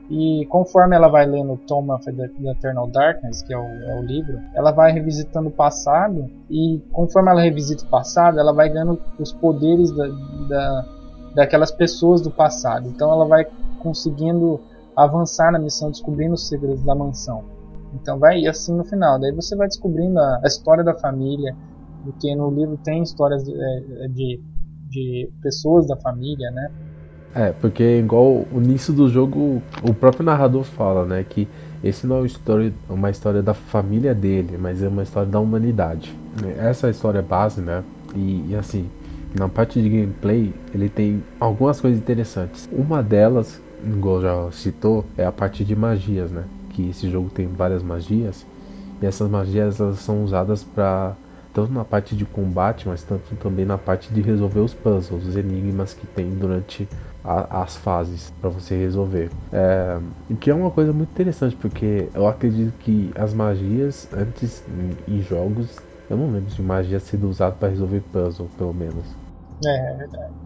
E 0.10 0.46
conforme 0.48 0.96
ela 0.96 1.08
vai 1.08 1.26
lendo 1.26 1.58
Tom 1.66 1.92
of 1.94 2.12
the, 2.12 2.30
Eternal 2.52 2.88
Darkness, 2.88 3.42
que 3.42 3.54
é 3.54 3.58
o, 3.58 3.64
é 3.64 4.00
o, 4.00 4.02
livro, 4.02 4.40
ela 4.54 4.72
vai 4.72 4.92
revisitando 4.92 5.48
o 5.48 5.52
passado 5.52 6.30
e 6.50 6.82
conforme 6.92 7.32
ela 7.32 7.42
revisita 7.42 7.86
o 7.86 7.88
passado, 7.88 8.40
ela 8.40 8.54
vai 8.54 8.70
ganhando 8.70 9.02
os 9.18 9.32
poderes 9.32 9.92
da, 9.92 10.08
da, 10.50 10.86
daquelas 11.36 11.72
pessoas 11.72 12.22
do 12.22 12.30
passado. 12.30 12.88
Então 12.90 13.12
ela 13.12 13.26
vai 13.26 13.48
conseguindo 13.80 14.60
avançar 14.96 15.52
na 15.52 15.58
missão, 15.58 15.90
descobrindo 15.90 16.34
os 16.34 16.48
segredos 16.48 16.84
da 16.84 16.94
mansão. 16.94 17.44
Então 17.94 18.20
vai 18.20 18.46
assim 18.48 18.76
no 18.76 18.84
final. 18.84 19.20
Daí 19.20 19.32
você 19.32 19.56
vai 19.56 19.68
descobrindo 19.68 20.20
a, 20.20 20.42
a 20.44 20.48
história 20.48 20.84
da 20.84 20.94
família, 20.94 21.56
porque 22.04 22.36
no 22.36 22.50
livro 22.50 22.78
tem 22.84 23.02
histórias 23.02 23.44
de, 23.44 23.54
é, 23.54 24.08
de, 24.08 24.42
de 24.90 25.30
pessoas 25.42 25.88
da 25.88 25.96
família, 25.98 26.50
né? 26.52 26.72
É, 27.36 27.52
porque 27.52 27.98
igual 27.98 28.46
o 28.52 28.62
início 28.62 28.94
do 28.94 29.10
jogo, 29.10 29.62
o 29.82 29.94
próprio 29.94 30.24
narrador 30.24 30.64
fala, 30.64 31.04
né, 31.04 31.26
que 31.28 31.48
esse 31.84 32.06
não 32.06 32.18
é 32.18 32.20
uma 32.20 32.28
história, 32.28 32.74
uma 32.88 33.10
história 33.10 33.42
da 33.42 33.56
família 33.56 34.14
dele, 34.14 34.56
mas 34.58 34.84
é 34.84 34.88
uma 34.88 35.02
história 35.02 35.28
da 35.28 35.40
humanidade. 35.40 36.16
Essa 36.58 36.86
é 36.86 36.90
a 36.90 36.92
história 36.92 37.22
base, 37.24 37.60
né? 37.60 37.84
E, 38.16 38.52
e 38.52 38.56
assim, 38.56 38.88
na 39.38 39.50
parte 39.50 39.82
de 39.82 39.90
gameplay, 39.90 40.54
ele 40.74 40.90
tem 40.90 41.24
algumas 41.40 41.82
coisas 41.82 42.00
interessantes. 42.00 42.70
Uma 42.72 43.02
delas, 43.02 43.60
igual 43.84 44.22
já 44.22 44.52
citou, 44.52 45.04
é 45.18 45.26
a 45.26 45.32
parte 45.32 45.66
de 45.66 45.76
magias, 45.76 46.32
né? 46.32 46.44
Que 46.74 46.90
esse 46.90 47.10
jogo 47.10 47.30
tem 47.30 47.48
várias 47.48 47.82
magias 47.82 48.46
e 49.02 49.06
essas 49.06 49.30
magias 49.30 49.80
elas 49.80 50.00
são 50.00 50.24
usadas 50.24 50.64
para 50.64 51.14
tanto 51.54 51.72
na 51.72 51.86
parte 51.86 52.16
de 52.16 52.26
combate, 52.26 52.88
mas 52.88 53.04
tanto 53.04 53.36
também 53.36 53.66
na 53.66 53.78
parte 53.78 54.12
de 54.12 54.22
resolver 54.22 54.60
os 54.60 54.74
puzzles, 54.74 55.28
os 55.28 55.36
enigmas 55.36 55.94
que 55.94 56.08
tem 56.08 56.30
durante 56.32 56.88
a, 57.24 57.62
as 57.62 57.76
fases 57.78 58.34
para 58.42 58.50
você 58.50 58.76
resolver. 58.76 59.30
É, 59.52 60.00
que 60.40 60.50
é 60.50 60.54
uma 60.54 60.72
coisa 60.72 60.92
muito 60.92 61.12
interessante, 61.12 61.56
porque 61.56 62.10
eu 62.14 62.28
acredito 62.28 62.74
que 62.80 63.12
as 63.16 63.34
magias 63.34 64.08
antes 64.12 64.64
em, 65.08 65.16
em 65.16 65.22
jogos, 65.22 65.78
eu 66.10 66.18
não 66.18 66.32
lembro 66.32 66.50
de 66.50 66.62
magia 66.62 67.00
sendo 67.00 67.30
usada 67.30 67.56
para 67.56 67.70
resolver 67.70 68.02
puzzle, 68.12 68.50
pelo 68.58 68.74
menos. 68.74 69.06
É, 69.66 69.94
é 69.94 69.98
verdade. 69.98 70.43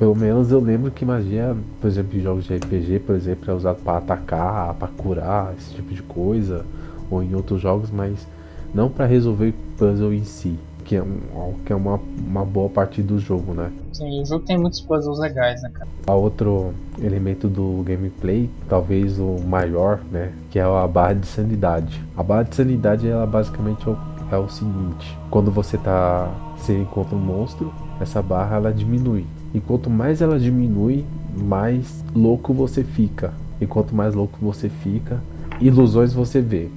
Pelo 0.00 0.16
menos 0.16 0.50
eu 0.50 0.60
lembro 0.60 0.90
que 0.90 1.04
magia, 1.04 1.54
por 1.78 1.86
exemplo, 1.86 2.18
em 2.18 2.22
jogos 2.22 2.46
de 2.46 2.56
RPG, 2.56 3.00
por 3.00 3.14
exemplo, 3.14 3.50
é 3.50 3.54
usado 3.54 3.82
para 3.82 3.98
atacar, 3.98 4.72
para 4.72 4.88
curar, 4.88 5.52
esse 5.58 5.74
tipo 5.74 5.92
de 5.92 6.02
coisa, 6.02 6.64
ou 7.10 7.22
em 7.22 7.34
outros 7.34 7.60
jogos, 7.60 7.90
mas 7.90 8.26
não 8.72 8.88
para 8.88 9.04
resolver 9.04 9.52
puzzle 9.76 10.14
em 10.14 10.24
si, 10.24 10.58
que 10.86 10.96
é, 10.96 11.02
um, 11.02 11.52
que 11.66 11.70
é 11.70 11.76
uma, 11.76 12.00
uma 12.26 12.46
boa 12.46 12.70
parte 12.70 13.02
do 13.02 13.18
jogo, 13.18 13.52
né? 13.52 13.70
Sim, 13.92 14.22
o 14.22 14.24
jogo 14.24 14.42
tem 14.46 14.56
muitos 14.56 14.80
puzzles 14.80 15.18
legais, 15.18 15.60
né, 15.60 15.70
cara? 15.74 15.90
A 16.06 16.14
outro 16.14 16.72
elemento 16.98 17.46
do 17.46 17.82
gameplay, 17.82 18.48
talvez 18.70 19.18
o 19.18 19.36
maior, 19.46 20.00
né, 20.10 20.32
que 20.50 20.58
é 20.58 20.62
a 20.62 20.88
barra 20.88 21.12
de 21.12 21.26
sanidade. 21.26 22.02
A 22.16 22.22
barra 22.22 22.44
de 22.44 22.56
sanidade, 22.56 23.06
ela 23.06 23.26
basicamente 23.26 23.86
é 23.86 23.90
o, 23.90 23.98
é 24.32 24.38
o 24.38 24.48
seguinte: 24.48 25.18
quando 25.28 25.50
você 25.50 25.76
tá 25.76 26.32
você 26.56 26.78
encontra 26.78 27.14
um 27.14 27.20
monstro, 27.20 27.70
essa 28.00 28.22
barra 28.22 28.56
ela 28.56 28.72
diminui. 28.72 29.26
E 29.52 29.60
quanto 29.60 29.90
mais 29.90 30.22
ela 30.22 30.38
diminui, 30.38 31.04
mais 31.36 32.04
louco 32.14 32.52
você 32.52 32.84
fica. 32.84 33.32
E 33.60 33.66
quanto 33.66 33.94
mais 33.94 34.14
louco 34.14 34.38
você 34.40 34.68
fica, 34.68 35.20
ilusões 35.60 36.12
você 36.12 36.40
vê. 36.40 36.70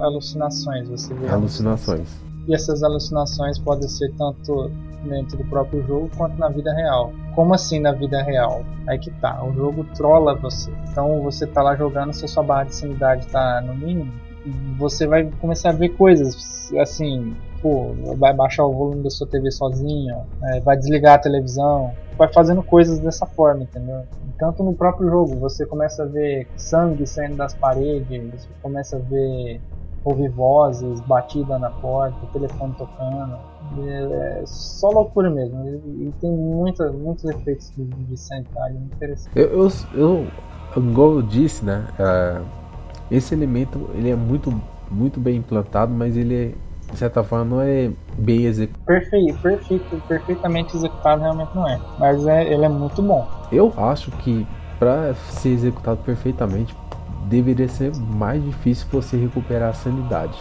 Alucinações, 0.00 0.88
você 0.88 1.12
vê. 1.14 1.28
Alucinações. 1.28 2.08
E 2.46 2.54
essas 2.54 2.82
alucinações 2.82 3.58
podem 3.58 3.88
ser 3.88 4.12
tanto 4.16 4.70
dentro 5.04 5.36
do 5.38 5.44
próprio 5.44 5.86
jogo 5.86 6.10
quanto 6.16 6.38
na 6.38 6.48
vida 6.48 6.72
real. 6.74 7.12
Como 7.34 7.54
assim 7.54 7.78
na 7.78 7.92
vida 7.92 8.22
real? 8.22 8.64
Aí 8.86 8.98
que 8.98 9.10
tá, 9.12 9.44
o 9.44 9.52
jogo 9.52 9.84
trola 9.94 10.34
você. 10.34 10.70
Então 10.90 11.22
você 11.22 11.46
tá 11.46 11.62
lá 11.62 11.76
jogando, 11.76 12.12
se 12.12 12.24
a 12.24 12.28
sua 12.28 12.42
barra 12.42 12.64
de 12.64 12.74
sanidade 12.74 13.26
tá 13.28 13.60
no 13.60 13.74
mínimo, 13.74 14.12
você 14.78 15.06
vai 15.06 15.30
começar 15.40 15.70
a 15.70 15.72
ver 15.72 15.90
coisas 15.90 16.70
assim, 16.78 17.34
pô, 17.62 17.94
vai 18.18 18.34
baixar 18.34 18.64
o 18.64 18.72
volume 18.72 19.02
da 19.02 19.10
sua 19.10 19.26
TV 19.26 19.50
sozinho, 19.50 20.16
é, 20.42 20.60
vai 20.60 20.76
desligar 20.76 21.14
a 21.14 21.18
televisão, 21.18 21.92
vai 22.16 22.32
fazendo 22.32 22.62
coisas 22.62 22.98
dessa 22.98 23.26
forma, 23.26 23.62
entendeu? 23.62 24.02
Tanto 24.38 24.62
no 24.62 24.74
próprio 24.74 25.08
jogo, 25.08 25.36
você 25.36 25.66
começa 25.66 26.02
a 26.02 26.06
ver 26.06 26.46
sangue 26.56 27.06
saindo 27.06 27.36
das 27.36 27.54
paredes, 27.54 28.42
você 28.42 28.48
começa 28.62 28.96
a 28.96 29.00
ver 29.00 29.60
ouvir 30.04 30.28
vozes, 30.28 31.00
batida 31.00 31.58
na 31.58 31.70
porta, 31.70 32.16
telefone 32.32 32.74
tocando. 32.76 33.38
É 33.78 34.42
só 34.44 34.90
loucura 34.90 35.30
mesmo. 35.30 35.64
E 35.66 36.12
tem 36.20 36.30
muita, 36.30 36.92
muitos 36.92 37.24
efeitos 37.24 37.70
de, 37.74 37.84
de 37.84 38.16
muito 38.16 38.94
interessantes. 38.94 39.34
Eu, 39.34 39.62
eu, 39.62 39.68
eu, 39.94 40.82
igual 40.82 41.12
eu 41.14 41.22
disse, 41.22 41.64
né? 41.64 41.86
É, 41.98 42.40
esse 43.10 43.34
elemento 43.34 43.88
ele 43.94 44.10
é 44.10 44.16
muito, 44.16 44.52
muito 44.90 45.18
bem 45.18 45.36
implantado, 45.36 45.92
mas 45.92 46.16
ele 46.16 46.34
é 46.34 46.52
de 46.94 46.98
certa 47.00 47.22
forma, 47.22 47.44
não 47.44 47.60
é 47.60 47.90
bem 48.16 48.44
executado. 48.44 48.84
Perfeito, 48.86 49.38
perfeito, 49.38 50.02
perfeitamente 50.08 50.76
executado 50.76 51.20
realmente 51.20 51.50
não 51.54 51.68
é. 51.68 51.78
Mas 51.98 52.26
é, 52.26 52.52
ele 52.52 52.64
é 52.64 52.68
muito 52.68 53.02
bom. 53.02 53.28
Eu 53.52 53.72
acho 53.76 54.10
que 54.12 54.46
para 54.78 55.14
ser 55.14 55.50
executado 55.50 56.00
perfeitamente, 56.02 56.74
deveria 57.26 57.68
ser 57.68 57.94
mais 57.96 58.42
difícil 58.44 58.86
você 58.90 59.16
recuperar 59.16 59.70
a 59.70 59.74
sanidade. 59.74 60.36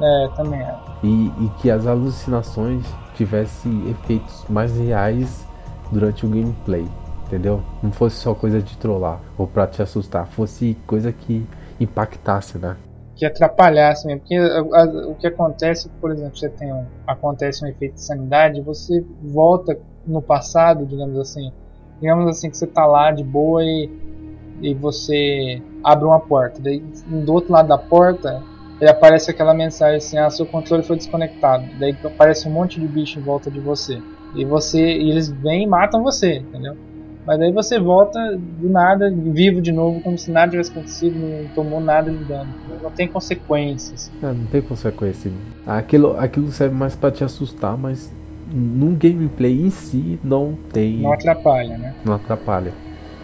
É, 0.00 0.28
também 0.36 0.60
é. 0.60 0.74
E, 1.02 1.26
e 1.26 1.50
que 1.60 1.70
as 1.70 1.86
alucinações 1.86 2.84
tivessem 3.14 3.90
efeitos 3.90 4.44
mais 4.48 4.76
reais 4.76 5.46
durante 5.90 6.24
o 6.24 6.28
gameplay, 6.28 6.86
entendeu? 7.26 7.62
Não 7.82 7.90
fosse 7.90 8.16
só 8.16 8.34
coisa 8.34 8.60
de 8.60 8.76
trollar 8.76 9.20
ou 9.36 9.46
pra 9.46 9.66
te 9.66 9.82
assustar, 9.82 10.26
fosse 10.26 10.76
coisa 10.86 11.12
que 11.12 11.44
impactasse, 11.80 12.58
né? 12.58 12.76
Que 13.18 13.26
atrapalhasse 13.26 14.06
mesmo. 14.06 14.20
Porque 14.20 14.36
a, 14.36 14.58
a, 14.58 14.84
o 15.08 15.14
que 15.16 15.26
acontece, 15.26 15.88
por 16.00 16.12
exemplo, 16.12 16.38
você 16.38 16.48
tem 16.48 16.72
um, 16.72 16.86
acontece 17.06 17.64
um 17.64 17.68
efeito 17.68 17.94
de 17.94 18.00
sanidade, 18.00 18.60
você 18.60 19.04
volta 19.20 19.76
no 20.06 20.22
passado, 20.22 20.86
digamos 20.86 21.18
assim. 21.18 21.52
Digamos 22.00 22.28
assim 22.28 22.48
que 22.48 22.56
você 22.56 22.66
tá 22.66 22.86
lá 22.86 23.10
de 23.10 23.24
boa 23.24 23.62
e, 23.64 23.90
e 24.62 24.72
você 24.72 25.60
abre 25.82 26.04
uma 26.04 26.20
porta. 26.20 26.62
Daí 26.62 26.78
do 27.06 27.34
outro 27.34 27.52
lado 27.52 27.68
da 27.68 27.76
porta 27.76 28.40
ele 28.80 28.88
aparece 28.88 29.28
aquela 29.28 29.52
mensagem 29.52 29.96
assim, 29.96 30.16
ah, 30.16 30.30
seu 30.30 30.46
controle 30.46 30.84
foi 30.84 30.96
desconectado. 30.96 31.64
Daí 31.80 31.96
aparece 32.04 32.48
um 32.48 32.52
monte 32.52 32.78
de 32.78 32.86
bicho 32.86 33.18
em 33.18 33.22
volta 33.22 33.50
de 33.50 33.58
você. 33.58 34.00
E 34.36 34.44
você 34.44 34.78
e 34.80 35.10
eles 35.10 35.28
vêm 35.28 35.64
e 35.64 35.66
matam 35.66 36.04
você, 36.04 36.36
entendeu? 36.36 36.76
Mas 37.28 37.42
aí 37.42 37.52
você 37.52 37.78
volta 37.78 38.38
do 38.38 38.70
nada, 38.70 39.10
vivo 39.10 39.60
de 39.60 39.70
novo, 39.70 40.00
como 40.00 40.16
se 40.16 40.30
nada 40.30 40.50
tivesse 40.50 40.70
acontecido, 40.70 41.14
não 41.18 41.46
tomou 41.48 41.78
nada 41.78 42.10
de 42.10 42.24
dano. 42.24 42.48
Não 42.82 42.90
tem 42.90 43.06
consequências. 43.06 44.10
Não, 44.22 44.32
não 44.32 44.46
tem 44.46 44.62
consequência. 44.62 45.30
Aquilo, 45.66 46.18
aquilo 46.18 46.50
serve 46.50 46.74
mais 46.74 46.96
para 46.96 47.10
te 47.10 47.22
assustar, 47.22 47.76
mas 47.76 48.10
num 48.50 48.94
gameplay 48.94 49.60
em 49.60 49.68
si 49.68 50.18
não 50.24 50.56
tem. 50.72 51.00
Não 51.00 51.12
atrapalha, 51.12 51.76
né? 51.76 51.94
Não 52.02 52.14
atrapalha 52.14 52.72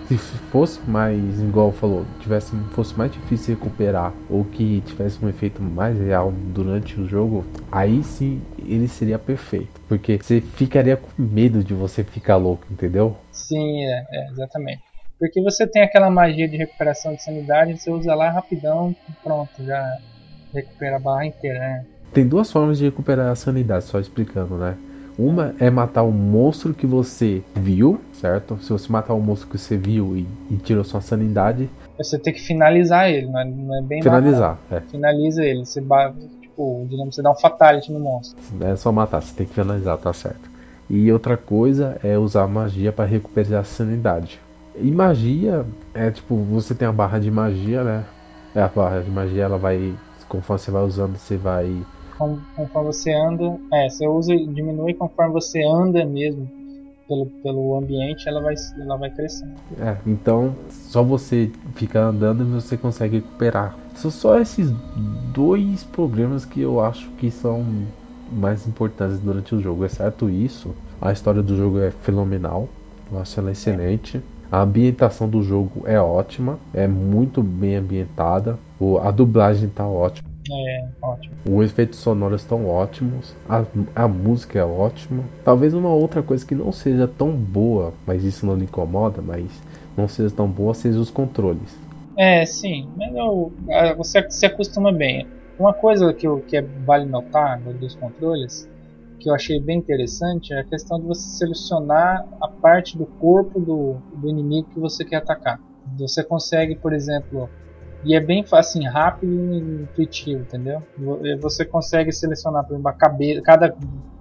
se 0.07 0.19
fosse 0.19 0.79
mais, 0.87 1.41
igual 1.41 1.73
falou, 1.73 2.05
tivesse, 2.21 2.55
fosse 2.73 2.97
mais 2.97 3.11
difícil 3.11 3.55
recuperar 3.55 4.13
ou 4.29 4.45
que 4.45 4.83
tivesse 4.85 5.25
um 5.25 5.29
efeito 5.31 5.63
mais 5.63 5.99
real 5.99 6.33
durante 6.53 7.01
o 7.01 7.09
jogo, 7.09 7.43
aí 7.73 8.03
sim 8.03 8.43
ele 8.67 8.87
seria 8.87 9.19
perfeito. 9.19 9.81
Porque 9.89 10.19
você 10.21 10.41
ficaria 10.41 10.97
com 10.97 11.09
medo 11.17 11.65
de 11.65 11.73
você 11.73 12.05
ficar 12.05 12.37
louco, 12.37 12.67
entendeu? 12.71 13.17
Sim, 13.35 13.85
é, 13.85 14.07
é 14.11 14.31
exatamente. 14.31 14.83
Porque 15.19 15.43
você 15.43 15.67
tem 15.67 15.83
aquela 15.83 16.11
magia 16.11 16.49
de 16.49 16.57
recuperação 16.57 17.15
de 17.15 17.23
sanidade, 17.23 17.79
você 17.79 17.91
usa 17.91 18.15
lá 18.15 18.31
rapidão, 18.31 18.95
pronto, 19.23 19.63
já 19.65 19.99
recupera 20.53 20.97
a 20.97 21.01
barra 21.01 21.27
inteira, 21.27 21.59
né? 21.59 21.85
Tem 22.13 22.27
duas 22.27 22.51
formas 22.51 22.79
de 22.79 22.85
recuperar 22.85 23.31
a 23.31 23.35
sanidade, 23.35 23.85
só 23.85 23.99
explicando, 23.99 24.57
né? 24.57 24.77
Uma 25.19 25.55
é 25.61 25.71
matar 25.71 26.03
o 26.03 26.11
monstro 26.11 26.75
que 26.75 26.87
você 26.87 27.43
viu, 27.55 28.01
certo? 28.13 28.59
Se 28.61 28.71
você 28.71 28.91
matar 28.91 29.15
o 29.15 29.21
monstro 29.21 29.49
que 29.49 29.59
você 29.59 29.77
viu 29.77 30.17
e, 30.17 30.27
e 30.51 30.57
tirou 30.57 30.83
sua 30.83 31.01
sanidade. 31.01 31.71
Você 31.97 32.19
tem 32.19 32.33
que 32.33 32.41
finalizar 32.41 33.09
ele, 33.09 33.29
não 33.29 33.41
é, 33.41 33.45
não 33.45 33.79
é 33.79 33.83
bem 33.83 34.03
Finalizar, 34.03 34.59
matar. 34.71 34.77
é. 34.77 34.81
Finaliza 34.91 35.45
ele. 35.45 35.65
Você, 35.65 35.81
tipo, 36.41 36.87
digamos, 36.89 37.15
você 37.15 37.23
dá 37.23 37.31
um 37.31 37.37
fatality 37.37 37.93
no 37.93 38.01
monstro. 38.01 38.37
É 38.61 38.75
só 38.75 38.91
matar, 38.91 39.23
você 39.23 39.35
tem 39.35 39.47
que 39.47 39.55
finalizar, 39.55 39.97
tá 39.99 40.13
certo. 40.13 40.54
E 40.89 41.11
outra 41.11 41.37
coisa 41.37 41.99
é 42.03 42.19
usar 42.19 42.47
magia 42.47 42.93
para 42.93 43.05
recuperar 43.05 43.61
a 43.61 43.65
sanidade. 43.65 44.41
E 44.77 44.91
magia 44.91 45.65
é 45.95 46.11
tipo, 46.11 46.37
você 46.37 46.75
tem 46.75 46.87
a 46.87 46.93
barra 46.93 47.19
de 47.19 47.31
magia, 47.31 47.83
né? 47.85 48.05
É, 48.55 48.63
a 48.63 48.69
barra 48.69 49.01
de 49.01 49.11
magia 49.11 49.45
ela 49.45 49.59
vai. 49.59 49.95
Conforme 50.29 50.59
você 50.61 50.71
vai 50.71 50.85
usando, 50.85 51.17
você 51.17 51.37
vai. 51.37 51.85
Conforme 52.19 52.93
você 52.93 53.13
anda. 53.13 53.59
É, 53.73 53.89
você 53.89 54.07
usa 54.07 54.35
e 54.35 54.47
diminui 54.47 54.95
conforme 54.95 55.33
você 55.33 55.63
anda 55.65 56.05
mesmo 56.05 56.49
pelo, 57.07 57.27
pelo 57.43 57.77
ambiente, 57.77 58.29
ela 58.29 58.41
vai, 58.41 58.55
ela 58.81 58.97
vai 58.97 59.11
crescendo. 59.11 59.55
É, 59.81 59.97
então 60.07 60.55
só 60.69 61.03
você 61.03 61.51
ficar 61.75 62.05
andando 62.05 62.43
e 62.43 62.61
você 62.61 62.77
consegue 62.77 63.17
recuperar. 63.17 63.77
São 63.95 64.11
só 64.11 64.39
esses 64.39 64.73
dois 65.33 65.85
problemas 65.85 66.45
que 66.45 66.61
eu 66.61 66.81
acho 66.81 67.09
que 67.13 67.31
são 67.31 67.65
mais 68.35 68.67
importantes 68.67 69.19
durante 69.19 69.55
o 69.55 69.61
jogo. 69.61 69.85
Exceto 69.85 70.29
isso, 70.29 70.75
a 71.01 71.13
história 71.13 71.43
do 71.43 71.57
jogo 71.57 71.81
é 71.81 71.91
fenomenal. 71.91 72.69
Eu 73.11 73.19
acho 73.21 73.39
ela 73.39 73.53
excelente. 73.53 74.21
A 74.51 74.63
ambientação 74.63 75.29
do 75.29 75.43
jogo 75.43 75.83
é 75.85 76.01
ótima, 76.01 76.59
é 76.73 76.87
muito 76.87 77.43
bem 77.43 77.77
ambientada. 77.77 78.59
A 79.03 79.11
dublagem 79.11 79.69
tá 79.69 79.87
ótima. 79.87 80.29
É, 80.51 80.89
ótimo. 81.01 81.35
Os 81.49 81.71
efeitos 81.71 81.99
sonoros 81.99 82.43
estão 82.43 82.67
ótimos, 82.69 83.35
a, 83.49 83.65
a 83.95 84.07
música 84.07 84.59
é 84.59 84.65
ótima. 84.65 85.25
Talvez 85.43 85.73
uma 85.73 85.89
outra 85.89 86.23
coisa 86.23 86.45
que 86.45 86.55
não 86.55 86.71
seja 86.71 87.09
tão 87.09 87.33
boa, 87.33 87.95
mas 88.07 88.25
isso 88.25 88.45
não 88.45 88.55
lhe 88.55 88.65
incomoda, 88.65 89.23
mas 89.23 89.47
não 89.97 90.07
seja 90.07 90.35
tão 90.35 90.47
boa, 90.47 90.75
seja 90.75 90.99
os 90.99 91.11
controles. 91.11 91.79
É, 92.17 92.45
sim, 92.45 92.89
mas 92.97 93.15
eu, 93.15 93.53
você 93.97 94.25
se 94.31 94.47
acostuma 94.47 94.93
bem. 94.93 95.27
Uma 95.59 95.73
coisa 95.73 96.13
que, 96.13 96.27
eu, 96.27 96.41
que 96.41 96.57
é, 96.57 96.63
vale 96.63 97.05
notar 97.05 97.61
dos 97.61 97.95
controles, 97.95 98.69
que 99.21 99.31
eu 99.31 99.35
achei 99.35 99.61
bem 99.61 99.79
interessante, 99.79 100.53
é 100.53 100.61
a 100.61 100.65
questão 100.65 101.01
de 101.01 101.07
você 101.07 101.39
selecionar 101.39 102.27
a 102.41 102.49
parte 102.49 102.99
do 102.99 103.07
corpo 103.07 103.61
do, 103.61 103.95
do 104.17 104.29
inimigo 104.29 104.69
que 104.71 104.81
você 104.81 105.05
quer 105.05 105.17
atacar. 105.17 105.61
Você 105.99 106.25
consegue, 106.25 106.75
por 106.75 106.93
exemplo, 106.93 107.49
e 108.05 108.15
é 108.15 108.21
bem 108.21 108.45
assim, 108.53 108.85
rápido 108.85 109.33
e 109.33 109.83
intuitivo, 109.83 110.43
entendeu? 110.43 110.83
Você 111.41 111.65
consegue 111.65 112.13
selecionar, 112.13 112.65
por 112.65 112.75
exemplo, 112.75 112.89
a 112.89 112.93
cabeça. 112.93 113.41
Cada, 113.43 113.77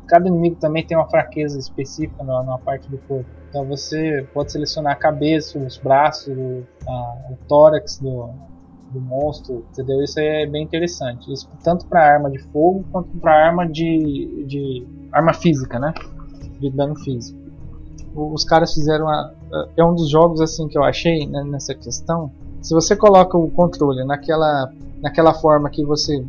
cada 0.08 0.28
inimigo 0.28 0.56
também 0.58 0.86
tem 0.86 0.96
uma 0.96 1.10
fraqueza 1.10 1.58
específica 1.60 2.24
na 2.24 2.58
parte 2.60 2.90
do 2.90 2.98
corpo. 3.00 3.26
Então 3.50 3.66
você 3.66 4.26
pode 4.34 4.52
selecionar 4.52 4.94
a 4.94 4.96
cabeça, 4.96 5.60
os 5.60 5.78
braços, 5.78 6.36
a, 6.88 6.92
o 7.32 7.38
tórax 7.48 8.00
do, 8.00 8.30
do 8.94 9.02
monstro, 9.02 9.66
entendeu? 9.72 10.02
Isso 10.04 10.20
é 10.20 10.46
bem 10.46 10.64
interessante. 10.64 11.32
Isso 11.32 11.50
tanto 11.64 11.86
para 11.88 12.14
arma 12.14 12.30
de 12.30 12.40
fogo 12.40 12.86
quanto 12.92 13.10
para 13.18 13.48
arma 13.48 13.68
de, 13.68 14.46
de 14.48 14.88
arma 15.12 15.34
física, 15.34 15.80
né? 15.80 15.94
De 16.60 16.70
dano 16.70 16.96
físico. 16.96 17.40
Os 18.16 18.46
caras 18.46 18.74
fizeram 18.74 19.10
a, 19.10 19.32
é 19.76 19.84
um 19.84 19.96
dos 19.96 20.10
jogos 20.10 20.40
assim 20.40 20.68
que 20.68 20.78
eu 20.78 20.84
achei 20.84 21.26
né, 21.26 21.44
nessa 21.44 21.74
questão 21.74 22.32
se 22.64 22.74
você 22.74 22.96
coloca 22.96 23.38
o 23.38 23.52
controle 23.52 24.06
naquela, 24.06 24.72
naquela 25.02 25.34
forma 25.34 25.70
que 25.70 25.84
você 25.84 26.26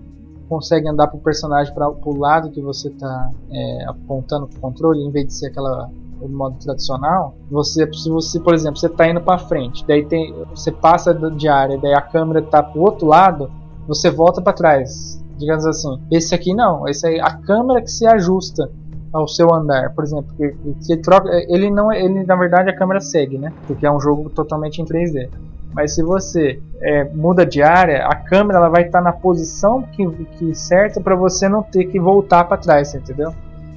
consegue 0.49 0.89
andar 0.89 1.07
pro 1.07 1.19
personagem 1.21 1.73
para 1.73 1.89
o 1.89 2.19
lado 2.19 2.51
que 2.51 2.61
você 2.61 2.89
está 2.89 3.31
é, 3.53 3.85
apontando 3.87 4.47
o 4.47 4.61
controle, 4.61 5.01
em 5.01 5.13
vez 5.13 5.29
de 5.29 5.33
ser 5.33 5.47
aquela 5.47 5.89
modo 6.29 6.57
tradicional, 6.59 7.35
você, 7.51 7.91
se 7.93 8.11
você, 8.11 8.41
por 8.41 8.55
exemplo, 8.55 8.79
você 8.79 8.87
está 8.87 9.09
indo 9.09 9.21
para 9.21 9.39
frente, 9.39 9.85
daí 9.87 10.05
tem, 10.05 10.35
você 10.55 10.71
passa 10.71 11.15
de 11.15 11.49
área, 11.49 11.79
daí 11.79 11.95
a 11.95 12.01
câmera 12.01 12.41
está 12.41 12.63
pro 12.63 12.81
outro 12.81 13.07
lado, 13.07 13.51
você 13.87 14.11
volta 14.11 14.41
para 14.41 14.53
trás, 14.53 15.23
digamos 15.39 15.67
assim. 15.67 16.01
Esse 16.11 16.35
aqui 16.35 16.55
não, 16.55 16.89
esse 16.89 17.07
aí 17.07 17.21
a 17.21 17.37
câmera 17.37 17.83
que 17.83 17.91
se 17.91 18.07
ajusta 18.07 18.71
ao 19.13 19.29
seu 19.29 19.55
andar, 19.55 19.95
por 19.95 20.03
exemplo, 20.03 20.27
que, 20.37 20.55
que 20.87 20.97
troca, 20.97 21.29
ele 21.49 21.71
não, 21.71 21.93
ele 21.93 22.25
na 22.25 22.35
verdade 22.35 22.69
a 22.69 22.77
câmera 22.77 23.01
segue, 23.01 23.39
né? 23.39 23.53
Porque 23.67 23.87
é 23.87 23.91
um 23.91 24.01
jogo 24.01 24.29
totalmente 24.29 24.83
em 24.83 24.85
3D. 24.85 25.29
Mas 25.73 25.95
se 25.95 26.03
você 26.03 26.61
é, 26.81 27.05
muda 27.05 27.45
de 27.45 27.63
área, 27.63 28.07
a 28.07 28.15
câmera 28.15 28.59
ela 28.59 28.69
vai 28.69 28.83
estar 28.87 28.99
tá 28.99 29.05
na 29.05 29.13
posição 29.13 29.83
que, 29.83 30.07
que 30.37 30.55
certa 30.55 31.01
para 31.01 31.17
você 31.17 31.49
não 31.49 31.63
ter 31.63 31.87
que 31.87 31.99
voltar 31.99 32.45
para 32.45 32.57
trás, 32.57 32.95
entendeu? 32.95 33.35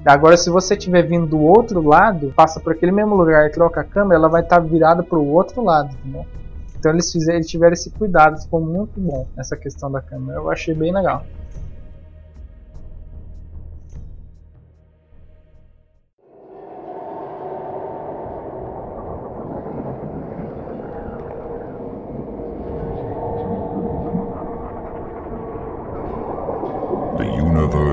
Agora, 0.07 0.37
se 0.37 0.49
você 0.49 0.75
estiver 0.75 1.03
vindo 1.03 1.27
do 1.27 1.39
outro 1.39 1.81
lado, 1.81 2.31
passa 2.35 2.59
por 2.59 2.71
aquele 2.71 2.91
mesmo 2.91 3.15
lugar 3.15 3.45
e 3.45 3.51
troca 3.51 3.81
a 3.81 3.83
câmera, 3.83 4.15
ela 4.15 4.29
vai 4.29 4.41
estar 4.41 4.61
tá 4.61 4.61
virada 4.61 5.03
para 5.03 5.17
o 5.17 5.27
outro 5.33 5.63
lado, 5.63 5.93
entendeu? 5.93 6.25
Então 6.79 6.91
eles, 6.91 7.11
fizeram, 7.11 7.35
eles 7.35 7.49
tiveram 7.49 7.73
esse 7.73 7.89
cuidado, 7.91 8.41
ficou 8.41 8.61
muito 8.61 8.99
bom 8.99 9.27
essa 9.37 9.57
questão 9.57 9.91
da 9.91 10.01
câmera. 10.01 10.39
Eu 10.39 10.49
achei 10.49 10.73
bem 10.73 10.93
legal. 10.93 11.25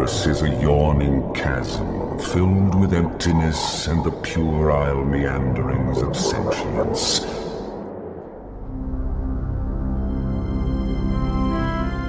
Universe 0.05 0.27
is 0.27 0.43
a 0.43 0.51
yawning 0.61 1.33
chasm 1.33 2.19
filled 2.19 2.75
with 2.75 2.93
emptiness 2.93 3.87
and 3.87 4.05
the 4.05 4.11
puerile 4.11 5.05
meanderings 5.05 6.03
of 6.03 6.15
sentience. 6.15 7.27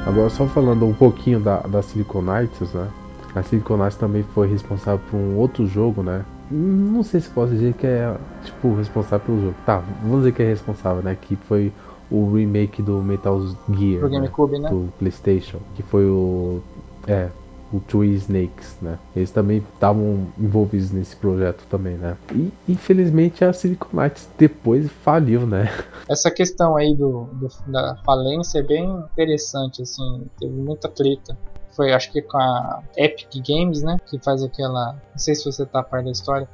Agora 0.05 0.29
só 0.29 0.45
falando 0.47 0.85
um 0.85 0.93
pouquinho 0.93 1.39
da, 1.39 1.61
da 1.61 1.81
Siliconites, 1.81 2.73
né? 2.73 2.87
A 3.33 3.41
Siliconites 3.41 3.97
também 3.97 4.23
foi 4.23 4.47
responsável 4.47 4.99
por 5.09 5.17
um 5.17 5.37
outro 5.37 5.65
jogo, 5.65 6.03
né? 6.03 6.23
Não 6.51 7.01
sei 7.01 7.21
se 7.21 7.29
posso 7.29 7.53
dizer 7.53 7.73
que 7.73 7.87
é 7.87 8.15
tipo 8.43 8.75
responsável 8.75 9.25
pelo 9.25 9.41
jogo. 9.41 9.55
Tá, 9.65 9.81
vamos 10.01 10.19
dizer 10.19 10.33
que 10.33 10.43
é 10.43 10.47
responsável, 10.47 11.01
né? 11.01 11.17
Que 11.19 11.35
foi 11.35 11.71
o 12.11 12.33
remake 12.33 12.81
do 12.81 13.01
Metal 13.01 13.41
Gear. 13.69 14.01
Pro 14.01 14.09
GameCube, 14.09 14.59
né? 14.59 14.69
Do 14.69 14.93
PlayStation, 14.99 15.59
que 15.75 15.81
foi 15.81 16.05
o 16.05 16.61
é, 17.07 17.29
o 17.73 17.79
Three 17.79 18.15
Snakes, 18.15 18.77
né? 18.81 18.97
Eles 19.15 19.31
também 19.31 19.57
estavam 19.73 20.27
envolvidos 20.37 20.91
nesse 20.91 21.15
projeto 21.15 21.65
também, 21.69 21.95
né? 21.97 22.17
E 22.33 22.51
infelizmente 22.69 23.43
a 23.43 23.51
Silicon 23.51 23.89
Knights 23.93 24.29
depois 24.37 24.89
faliu, 25.03 25.45
né? 25.45 25.69
Essa 26.09 26.29
questão 26.31 26.75
aí 26.75 26.95
do, 26.95 27.25
do, 27.33 27.47
da 27.67 27.97
falência 28.05 28.59
é 28.59 28.63
bem 28.63 28.85
interessante, 29.11 29.81
assim, 29.81 30.25
teve 30.39 30.53
muita 30.53 30.87
treta. 30.87 31.37
Foi, 31.75 31.91
acho 31.91 32.11
que 32.11 32.21
com 32.21 32.37
a 32.37 32.81
Epic 32.95 33.29
Games, 33.45 33.81
né? 33.81 33.97
Que 34.05 34.17
faz 34.19 34.41
aquela. 34.41 34.93
Não 34.93 35.17
sei 35.17 35.35
se 35.35 35.43
você 35.43 35.65
tá 35.65 35.79
a 35.79 35.83
par 35.83 36.03
da 36.03 36.11
história. 36.11 36.47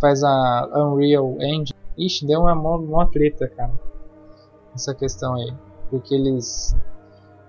Faz 0.00 0.22
a 0.22 0.68
Unreal 0.76 1.36
Engine. 1.40 1.74
Ixi, 1.98 2.26
deu 2.26 2.42
uma, 2.42 2.54
uma 2.54 3.06
treta, 3.06 3.48
cara. 3.48 3.72
Essa 4.72 4.94
questão 4.94 5.34
aí. 5.34 5.52
Porque 5.90 6.14
eles 6.14 6.76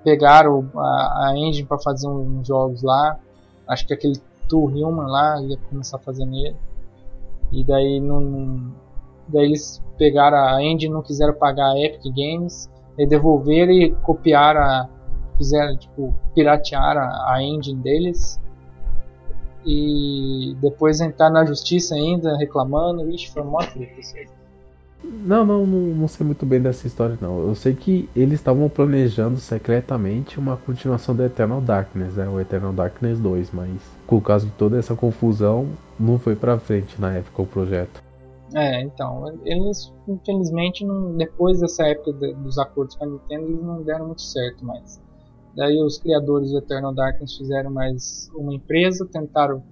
pegaram 0.03 0.69
a, 0.75 1.29
a 1.29 1.33
engine 1.37 1.67
para 1.67 1.79
fazer 1.79 2.07
uns 2.07 2.47
jogos 2.47 2.83
lá. 2.83 3.19
Acho 3.67 3.87
que 3.87 3.93
aquele 3.93 4.19
Tour 4.47 4.69
Human 4.69 5.07
lá 5.07 5.41
ia 5.41 5.57
começar 5.69 5.97
a 5.97 5.99
fazer 5.99 6.25
nele. 6.25 6.55
E 7.51 7.63
daí 7.63 7.99
não, 7.99 8.71
daí 9.27 9.45
eles 9.45 9.81
pegaram 9.97 10.37
a 10.37 10.63
engine, 10.63 10.93
não 10.93 11.01
quiseram 11.01 11.33
pagar 11.33 11.71
a 11.71 11.79
Epic 11.79 12.03
Games, 12.13 12.69
e 12.97 13.05
devolveram 13.05 13.71
e 13.71 13.91
copiaram 13.95 14.61
a, 14.61 14.89
fizeram 15.37 15.77
tipo 15.77 16.13
piratear 16.33 16.97
a, 16.97 17.41
engine 17.41 17.81
deles. 17.81 18.39
E 19.65 20.57
depois 20.59 20.99
entrar 20.99 21.29
na 21.29 21.45
justiça 21.45 21.95
ainda 21.95 22.35
reclamando, 22.35 23.09
ixi, 23.09 23.31
foi 23.31 23.43
mó 23.43 23.59
treta. 23.59 24.42
Não, 25.03 25.45
não, 25.45 25.65
não, 25.65 25.79
não, 25.95 26.07
sei 26.07 26.25
muito 26.25 26.45
bem 26.45 26.61
dessa 26.61 26.87
história 26.87 27.17
não. 27.21 27.47
Eu 27.47 27.55
sei 27.55 27.73
que 27.73 28.09
eles 28.15 28.39
estavam 28.39 28.69
planejando 28.69 29.37
secretamente 29.37 30.39
uma 30.39 30.55
continuação 30.55 31.15
do 31.15 31.23
Eternal 31.23 31.59
Darkness, 31.59 32.15
né? 32.15 32.27
O 32.27 32.39
Eternal 32.39 32.71
Darkness 32.71 33.19
2, 33.19 33.51
mas 33.51 33.69
por 34.07 34.21
causa 34.21 34.45
de 34.45 34.51
toda 34.53 34.77
essa 34.77 34.95
confusão, 34.95 35.67
não 35.99 36.17
foi 36.17 36.35
pra 36.35 36.57
frente 36.57 36.99
na 36.99 37.13
época 37.13 37.41
o 37.41 37.45
projeto. 37.45 38.01
É, 38.55 38.81
então, 38.81 39.25
eles 39.43 39.91
infelizmente 40.07 40.85
não, 40.85 41.17
depois 41.17 41.59
dessa 41.59 41.87
época 41.87 42.13
de, 42.13 42.33
dos 42.35 42.57
acordos 42.57 42.95
com 42.95 43.03
a 43.03 43.07
Nintendo, 43.07 43.45
eles 43.47 43.63
não 43.63 43.81
deram 43.81 44.07
muito 44.07 44.21
certo 44.21 44.65
mais. 44.65 45.01
Daí 45.55 45.81
os 45.81 45.97
criadores 45.97 46.51
do 46.51 46.59
Eternal 46.59 46.93
Darkness 46.93 47.35
fizeram 47.35 47.71
mais 47.71 48.29
uma 48.35 48.53
empresa, 48.53 49.07
tentaram 49.11 49.63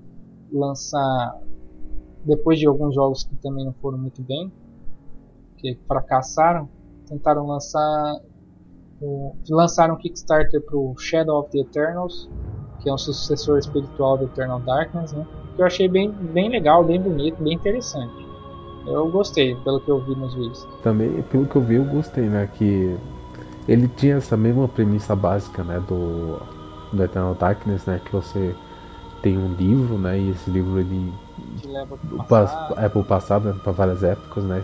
lançar 0.52 1.40
depois 2.26 2.60
de 2.60 2.68
alguns 2.68 2.94
jogos 2.94 3.24
que 3.24 3.36
também 3.38 3.66
não 3.66 3.74
foram 3.74 3.98
muito 3.98 4.22
bem, 4.22 4.52
que 5.62 5.78
fracassaram, 5.88 6.68
tentaram 7.08 7.46
lançar 7.46 8.16
o, 9.00 9.36
lançaram 9.50 9.96
um 9.96 9.98
Kickstarter 9.98 10.62
para 10.62 10.78
o 10.78 10.96
Shadow 10.98 11.40
of 11.40 11.52
the 11.52 11.60
Eternals, 11.60 12.30
que 12.82 12.90
é 12.90 12.94
um 12.94 12.98
sucessor 12.98 13.60
espiritual 13.60 14.18
do 14.18 14.26
Eternal 14.26 14.60
Darkness, 14.60 15.14
né? 15.14 15.26
Que 15.56 15.62
eu 15.62 15.66
achei 15.66 15.88
bem, 15.88 16.12
bem 16.12 16.50
legal, 16.50 16.84
bem 16.84 17.00
bonito, 17.00 17.42
bem 17.42 17.54
interessante. 17.54 18.28
Eu 18.88 19.10
gostei, 19.12 19.56
pelo 19.58 19.80
que 19.80 19.90
eu 19.90 20.00
vi 20.00 20.16
nos 20.16 20.34
vídeos. 20.34 20.68
Também, 20.82 21.22
pelo 21.24 21.46
que 21.46 21.56
eu 21.56 21.62
vi, 21.62 21.76
eu 21.76 21.86
gostei, 21.86 22.28
né? 22.28 22.50
Que 22.56 22.98
ele 23.68 23.88
tinha 23.88 24.16
essa 24.16 24.36
mesma 24.36 24.68
premissa 24.68 25.16
básica, 25.16 25.64
né? 25.64 25.80
Do, 25.88 26.40
do 26.92 27.04
Eternal 27.04 27.36
Darkness, 27.36 27.86
né? 27.86 28.02
Que 28.04 28.12
você 28.12 28.56
tem 29.22 29.38
um 29.38 29.54
livro, 29.54 29.98
né? 29.98 30.20
E 30.20 30.32
esse 30.32 30.50
livro 30.50 30.80
ele 30.80 31.14
Te 31.58 31.68
leva 31.68 31.96
pro 31.96 32.24
passado. 32.24 32.80
é 32.80 32.90
pro 32.90 33.04
passado, 33.04 33.50
né, 33.50 33.60
para 33.62 33.72
várias 33.72 34.04
épocas, 34.04 34.44
né? 34.44 34.64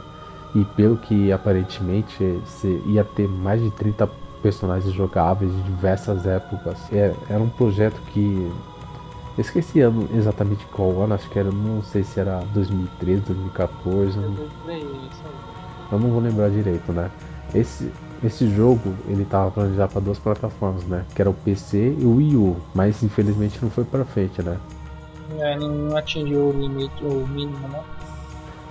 E 0.55 0.63
pelo 0.75 0.97
que 0.97 1.31
aparentemente 1.31 2.41
ia 2.86 3.03
ter 3.03 3.27
mais 3.27 3.62
de 3.62 3.69
30 3.71 4.10
personagens 4.41 4.93
jogáveis 4.93 5.51
de 5.51 5.62
diversas 5.63 6.25
épocas. 6.25 6.77
É, 6.91 7.13
era 7.29 7.41
um 7.41 7.49
projeto 7.49 7.99
que. 8.13 8.51
Eu 9.38 9.41
esqueci 9.41 9.81
ano, 9.81 10.07
exatamente 10.15 10.65
qual 10.67 10.99
ano, 11.01 11.13
acho 11.13 11.29
que 11.29 11.38
era, 11.38 11.51
não 11.51 11.83
sei 11.83 12.03
se 12.03 12.19
era 12.19 12.39
2013, 12.53 13.21
2014. 13.21 14.17
Eu 15.91 15.99
não 15.99 16.10
vou 16.10 16.19
lembrar 16.19 16.49
direito, 16.49 16.91
né? 16.91 17.12
Esse, 17.53 17.91
esse 18.23 18.49
jogo 18.49 18.95
ele 19.07 19.25
tava 19.25 19.51
planejado 19.51 19.93
para 19.93 20.01
duas 20.01 20.17
plataformas, 20.17 20.83
né? 20.86 21.05
Que 21.13 21.21
era 21.21 21.29
o 21.29 21.33
PC 21.33 21.95
e 21.99 22.03
o 22.03 22.15
Wii 22.15 22.36
U, 22.36 22.57
mas 22.73 23.03
infelizmente 23.03 23.60
não 23.62 23.69
foi 23.69 23.83
para 23.83 24.03
frente, 24.05 24.41
né? 24.41 24.57
É, 25.38 25.55
não 25.55 25.95
atingiu 25.95 26.49
o 26.49 26.51
limite, 26.51 27.03
o 27.03 27.27
mínimo, 27.27 27.67
né? 27.67 27.83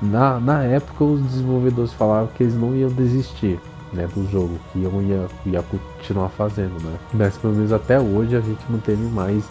Na, 0.02 0.38
na 0.38 0.62
época 0.62 1.04
os 1.04 1.20
desenvolvedores 1.22 1.92
falaram 1.92 2.26
que 2.28 2.42
eles 2.42 2.54
não 2.54 2.74
iam 2.76 2.90
desistir 2.90 3.58
né, 3.92 4.06
do 4.14 4.28
jogo, 4.30 4.58
que 4.72 4.80
iam 4.80 5.02
ia, 5.02 5.26
ia 5.46 5.62
continuar 5.62 6.28
fazendo, 6.28 6.82
né? 6.82 6.98
Mas 7.14 7.36
pelo 7.36 7.54
menos 7.54 7.72
até 7.72 7.98
hoje 7.98 8.36
a 8.36 8.40
gente 8.40 8.60
não 8.68 8.78
teve 8.78 9.02
mais 9.04 9.44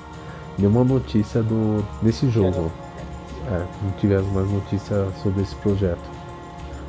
nenhuma 0.57 0.83
notícia 0.83 1.41
do 1.41 1.83
desse 2.01 2.29
jogo. 2.29 2.71
É, 3.47 3.65
não 3.83 3.91
tivemos 3.99 4.31
mais 4.33 4.49
notícia 4.49 5.07
sobre 5.21 5.41
esse 5.41 5.55
projeto. 5.55 5.99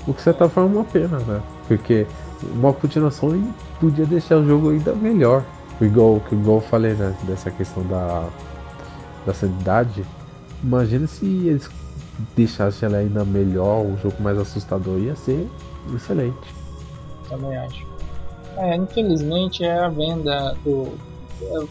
O 0.06 0.14
que 0.14 0.22
você 0.22 0.32
tá 0.32 0.48
falando 0.48 0.74
é 0.74 0.78
uma 0.78 0.84
pena, 0.84 1.18
né? 1.18 1.42
Porque 1.66 2.06
uma 2.54 2.72
continuação 2.72 3.42
podia 3.80 4.06
deixar 4.06 4.36
o 4.36 4.46
jogo 4.46 4.70
ainda 4.70 4.94
melhor. 4.94 5.42
Igual, 5.80 6.22
igual 6.30 6.58
eu 6.58 6.62
falei, 6.62 6.94
né? 6.94 7.14
Dessa 7.24 7.50
questão 7.50 7.82
da, 7.84 8.28
da 9.26 9.34
sanidade. 9.34 10.04
Imagina 10.62 11.06
se 11.06 11.26
eles 11.26 11.68
deixassem 12.34 12.88
ela 12.88 12.98
ainda 12.98 13.24
melhor, 13.24 13.80
um 13.80 13.96
jogo 13.98 14.22
mais 14.22 14.38
assustador, 14.38 14.98
ia 14.98 15.16
ser 15.16 15.48
excelente. 15.94 16.54
Também 17.28 17.56
acho. 17.56 17.86
É, 18.56 18.76
infelizmente 18.76 19.64
é 19.64 19.78
a 19.78 19.88
venda 19.88 20.56
do. 20.64 20.94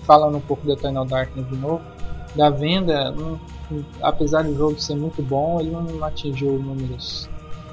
Falando 0.03 0.37
um 0.37 0.41
pouco 0.41 0.63
do 0.63 0.73
Eternal 0.73 1.05
Darkness 1.05 1.47
de 1.49 1.55
novo, 1.55 1.81
da 2.35 2.51
venda, 2.51 3.11
um, 3.13 3.37
apesar 4.01 4.43
do 4.43 4.55
jogo 4.55 4.79
ser 4.79 4.95
muito 4.95 5.23
bom, 5.23 5.59
ele 5.59 5.71
não 5.71 6.03
atingiu 6.03 6.51
números 6.59 7.27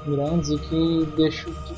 grandes 0.05 0.49
e 0.49 0.57
que 0.57 1.07
deixou, 1.15 1.53
que 1.53 1.75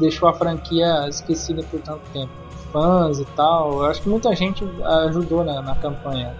deixou 0.00 0.28
a 0.28 0.32
franquia 0.32 1.08
esquecida 1.08 1.62
por 1.62 1.80
tanto 1.80 2.00
tempo. 2.12 2.32
Fãs 2.72 3.20
e 3.20 3.24
tal, 3.36 3.74
eu 3.74 3.84
acho 3.84 4.02
que 4.02 4.08
muita 4.08 4.34
gente 4.34 4.64
ajudou 5.06 5.44
na, 5.44 5.62
na 5.62 5.74
campanha, 5.76 6.34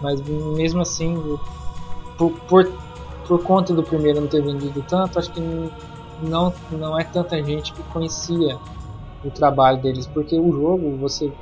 mas 0.00 0.20
mesmo 0.22 0.80
assim, 0.80 1.38
por, 2.16 2.32
por 2.48 2.72
por 3.32 3.42
conta 3.44 3.72
do 3.72 3.82
primeiro 3.82 4.20
não 4.20 4.28
ter 4.28 4.42
vendido 4.42 4.84
tanto, 4.86 5.18
acho 5.18 5.32
que 5.32 5.40
não, 6.22 6.52
não 6.70 7.00
é 7.00 7.02
tanta 7.02 7.42
gente 7.42 7.72
que 7.72 7.82
conhecia 7.84 8.58
o 9.24 9.30
trabalho 9.30 9.80
deles, 9.80 10.06
porque 10.06 10.38
o 10.38 10.52
jogo 10.52 10.98
você 10.98 11.32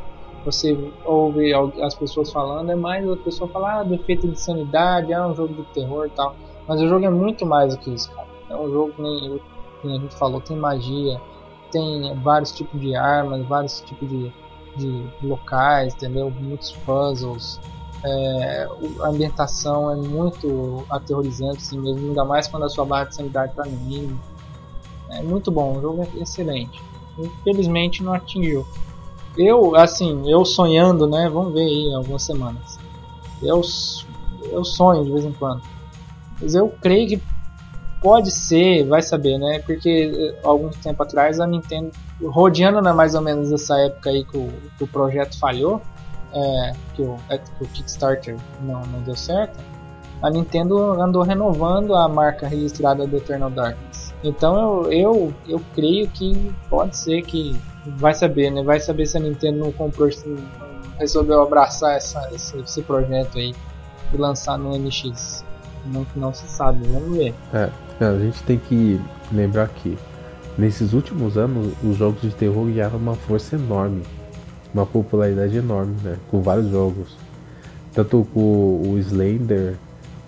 você 0.45 0.79
ouve 1.05 1.53
as 1.83 1.95
pessoas 1.97 2.33
falando, 2.33 2.71
é 2.71 2.77
mais 2.77 3.07
a 3.11 3.17
pessoa 3.17 3.51
falar 3.51 3.81
ah, 3.81 3.83
do 3.83 3.95
efeito 3.95 4.29
de 4.29 4.39
sanidade, 4.41 5.13
é 5.13 5.21
um 5.21 5.35
jogo 5.35 5.53
de 5.53 5.65
terror 5.75 6.07
e 6.07 6.11
tal. 6.11 6.37
Mas 6.67 6.81
o 6.81 6.89
jogo 6.89 7.05
é 7.05 7.11
muito 7.11 7.45
mais 7.45 7.75
do 7.75 7.81
que 7.81 7.91
isso, 7.91 8.11
cara. 8.13 8.29
É 8.49 8.57
um 8.57 8.71
jogo 8.71 8.93
que 8.93 9.03
nem, 9.03 9.41
nem 9.83 9.99
a 9.99 10.01
gente 10.01 10.15
falou, 10.15 10.41
tem 10.41 10.57
magia, 10.57 11.21
tem 11.73 12.15
vários 12.23 12.53
tipos 12.53 12.81
de 12.81 12.95
armas, 12.95 13.45
vários 13.47 13.81
tipos 13.81 14.09
de, 14.09 14.33
de 14.77 15.05
locais, 15.23 15.93
entendeu? 15.95 16.31
Muitos 16.31 16.73
puzzles. 16.87 17.61
É, 18.03 18.69
a 19.03 19.09
ambientação 19.09 19.91
é 19.91 19.97
muito 19.97 20.85
aterrorizante 20.89 21.59
assim 21.59 21.79
mesmo, 21.79 22.09
ainda 22.09 22.25
mais 22.25 22.49
quando 22.49 22.65
a 22.65 22.69
sua 22.69 22.85
barra 22.85 23.05
de 23.05 23.15
sanidade 23.15 23.53
está 23.53 23.65
no 23.65 23.77
mínimo. 23.77 24.19
É 25.11 25.23
muito 25.23 25.51
bom, 25.51 25.77
o 25.77 25.81
jogo 25.81 26.03
é 26.03 26.23
excelente. 26.23 26.81
Infelizmente 27.19 28.03
não 28.03 28.15
atingiu. 28.15 28.67
Eu, 29.37 29.77
assim, 29.77 30.29
eu 30.31 30.45
sonhando, 30.45 31.07
né? 31.07 31.29
Vamos 31.29 31.53
ver 31.53 31.63
aí 31.63 31.95
algumas 31.95 32.23
semanas. 32.23 32.79
Eu, 33.43 33.61
eu 34.51 34.65
sonho 34.65 35.05
de 35.05 35.11
vez 35.11 35.25
em 35.25 35.33
quando. 35.33 35.63
Mas 36.41 36.55
eu 36.55 36.69
creio 36.81 37.09
que 37.09 37.23
pode 38.01 38.31
ser, 38.31 38.85
vai 38.87 39.03
saber, 39.03 39.39
né? 39.39 39.61
Porque 39.61 40.13
eh, 40.15 40.41
algum 40.43 40.71
tempo 40.71 41.03
atrás 41.03 41.39
a 41.39 41.47
Nintendo, 41.47 41.91
rodeando 42.23 42.81
né, 42.81 42.93
mais 42.93 43.15
ou 43.15 43.21
menos 43.21 43.53
essa 43.53 43.79
época 43.79 44.11
aí 44.11 44.25
que 44.25 44.37
o, 44.37 44.49
que 44.79 44.85
o 44.85 44.87
projeto 44.87 45.39
falhou, 45.39 45.83
é, 46.35 46.73
que, 46.95 47.03
o, 47.03 47.17
é, 47.29 47.39
que 47.39 47.65
o 47.65 47.67
Kickstarter 47.67 48.37
não, 48.63 48.81
não 48.83 49.01
deu 49.01 49.17
certo, 49.17 49.59
a 50.23 50.31
Nintendo 50.31 50.79
andou 51.01 51.23
renovando 51.23 51.95
a 51.95 52.09
marca 52.09 52.47
registrada 52.47 53.07
do 53.07 53.17
Eternal 53.17 53.51
Darkness. 53.51 54.13
Então 54.23 54.59
eu, 54.59 54.93
eu, 54.93 55.35
eu 55.49 55.63
creio 55.75 56.07
que 56.09 56.55
pode 56.69 56.97
ser 56.97 57.23
que 57.23 57.59
vai 57.97 58.13
saber, 58.13 58.51
né? 58.51 58.63
Vai 58.63 58.79
saber 58.79 59.07
se 59.07 59.17
a 59.17 59.21
Nintendo 59.21 59.59
não 59.59 59.73
comprou, 59.73 60.11
resolveu 60.99 61.43
abraçar 61.43 61.97
essa, 61.97 62.29
esse, 62.35 62.59
esse 62.59 62.83
projeto 62.83 63.39
aí 63.39 63.55
e 64.13 64.17
lançar 64.17 64.59
no 64.59 64.77
NX. 64.77 65.43
Não, 65.87 66.07
não 66.15 66.35
se 66.35 66.47
sabe, 66.47 66.87
vamos 66.87 67.17
ver. 67.17 67.35
É, 67.55 67.71
a 68.05 68.19
gente 68.19 68.43
tem 68.43 68.59
que 68.59 69.01
lembrar 69.33 69.69
que 69.69 69.97
nesses 70.59 70.93
últimos 70.93 71.39
anos 71.39 71.73
os 71.83 71.97
jogos 71.97 72.21
de 72.21 72.31
terror 72.33 72.67
ganharam 72.67 72.99
uma 72.99 73.15
força 73.15 73.57
enorme 73.57 74.03
uma 74.73 74.87
popularidade 74.87 75.57
enorme, 75.57 75.97
né? 76.03 76.17
Com 76.31 76.41
vários 76.43 76.71
jogos. 76.71 77.17
Tanto 77.93 78.27
com 78.33 78.41
o 78.41 78.99
Slender, 78.99 79.75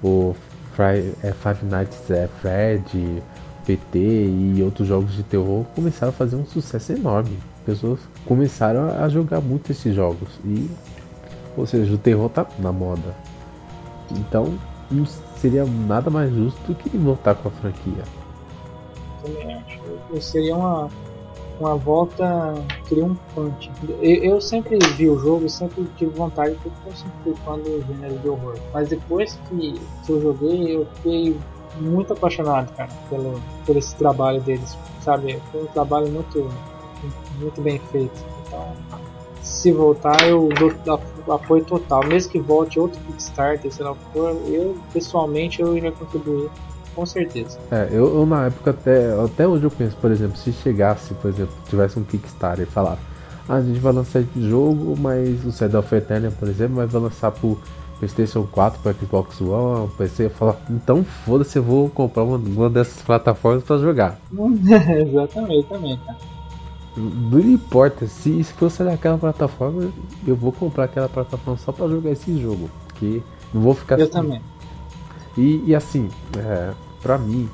o 0.03 0.35
é, 0.79 1.33
Five 1.33 1.65
Nights 1.65 2.11
at 2.11 2.31
Fred, 2.41 3.23
PT 3.67 3.99
e 3.99 4.63
outros 4.63 4.89
jogos 4.89 5.15
de 5.15 5.23
terror 5.23 5.65
começaram 5.75 6.11
a 6.11 6.13
fazer 6.13 6.37
um 6.37 6.47
sucesso 6.47 6.93
enorme. 6.93 7.39
Pessoas 7.65 8.01
começaram 8.27 8.91
a 8.91 9.09
jogar 9.09 9.41
muito 9.41 9.71
esses 9.71 9.95
jogos 9.95 10.29
e, 10.45 10.69
ou 11.57 11.67
seja, 11.67 11.95
o 11.95 11.99
terror 11.99 12.29
tá 12.29 12.45
na 12.59 12.73
moda. 12.73 13.15
Então, 14.11 14.59
não 14.91 15.07
seria 15.37 15.65
nada 15.65 16.11
mais 16.11 16.33
justo 16.35 16.61
do 16.67 16.75
que 16.75 16.97
voltar 16.97 17.35
com 17.37 17.49
a 17.49 17.53
franquia. 17.53 18.03
Também 19.23 19.55
acho. 19.55 19.81
Seria 20.21 20.57
uma 20.57 20.91
uma 21.61 21.77
volta 21.77 22.55
triunfante. 22.89 23.71
Eu, 24.01 24.25
eu 24.25 24.41
sempre 24.41 24.79
vi 24.97 25.09
o 25.09 25.19
jogo, 25.19 25.49
sempre 25.49 25.87
tive 25.97 26.11
vontade, 26.17 26.57
porque 26.63 26.89
eu 26.89 26.97
sempre 26.97 27.17
fui 27.25 27.35
fã 27.45 27.59
do 27.59 27.85
gênero 27.87 28.19
de 28.19 28.29
horror. 28.29 28.57
Mas 28.73 28.89
depois 28.89 29.39
que, 29.49 29.75
que 30.05 30.13
eu 30.13 30.21
joguei, 30.21 30.77
eu 30.77 30.87
fiquei 30.97 31.37
muito 31.81 32.13
apaixonado, 32.13 32.75
cara, 32.77 32.91
pelo, 33.09 33.41
por 33.65 33.77
esse 33.77 33.95
trabalho 33.97 34.41
deles, 34.41 34.77
sabe? 35.01 35.41
Foi 35.51 35.63
um 35.63 35.67
trabalho 35.67 36.09
muito, 36.11 36.49
muito 37.41 37.61
bem 37.61 37.79
feito. 37.91 38.25
Então, 38.47 38.73
se 39.41 39.73
voltar, 39.73 40.29
eu 40.29 40.49
dou 40.59 41.01
apoio 41.35 41.65
total. 41.65 42.05
Mesmo 42.07 42.33
que 42.33 42.41
volte 42.41 42.79
outro 42.79 43.01
Kickstarter, 43.01 43.73
sei 43.73 43.85
lá 43.85 43.93
o 43.93 43.97
que 43.97 44.05
for, 44.13 44.37
eu, 44.47 44.77
pessoalmente, 44.93 45.61
eu 45.63 45.79
já 45.81 45.93
contribuí 45.93 46.49
com 46.95 47.07
certeza. 47.07 47.59
É, 47.71 47.89
eu, 47.91 48.15
eu, 48.15 48.27
na 48.27 48.47
época 48.47 48.71
até, 48.71 49.13
até 49.25 49.47
hoje 49.47 49.65
eu 49.65 49.71
penso, 49.71 49.97
por 49.97 50.11
exemplo, 50.11 50.37
se 50.37 50.53
chegasse, 50.53 51.15
por 51.15 51.31
exemplo, 51.31 51.55
tivesse 51.69 51.99
um 51.99 52.05
Kickstarter 52.05 52.67
e 52.67 52.71
falar, 52.71 52.99
ah, 53.49 53.57
a 53.57 53.63
gente 53.63 53.81
vai 53.81 53.93
lançar 53.93 54.21
esse 54.21 54.49
jogo, 54.49 54.97
mas 54.99 55.45
o 55.45 55.53
Shadow 55.53 55.81
of 55.81 55.95
Eternia, 55.95 56.31
por 56.31 56.49
exemplo, 56.49 56.87
vai 56.87 57.01
lançar 57.01 57.31
pro 57.31 57.59
PlayStation 57.99 58.47
4, 58.51 58.81
para 58.81 58.93
Xbox 58.93 59.41
One, 59.41 59.89
PC, 59.97 60.27
eu 60.27 60.31
falo, 60.31 60.57
então 60.69 61.05
foda-se, 61.05 61.57
eu 61.57 61.63
vou 61.63 61.89
comprar 61.89 62.25
uma, 62.25 62.37
uma 62.37 62.69
dessas 62.69 63.01
plataformas 63.03 63.63
para 63.63 63.79
jogar. 63.79 64.19
Exatamente, 64.33 65.69
também, 65.69 65.97
cara. 66.05 66.19
Não 66.97 67.41
importa, 67.41 68.07
se, 68.07 68.45
se 68.45 68.53
fosse 68.53 68.83
naquela 68.83 69.17
plataforma, 69.17 69.91
eu 70.27 70.37
vou 70.37 70.53
comprar 70.53 70.85
aquela 70.85 71.09
plataforma 71.09 71.59
só 71.59 71.73
para 71.73 71.89
jogar 71.89 72.11
esse 72.11 72.39
jogo. 72.39 72.69
Porque 72.89 73.23
não 73.53 73.63
vou 73.63 73.75
ficar. 73.75 73.99
Eu 73.99 74.05
assim, 74.05 74.13
também. 74.13 74.43
E, 75.37 75.63
e 75.67 75.75
assim, 75.75 76.09
é, 76.37 76.73
pra 77.01 77.19
mim, 77.19 77.49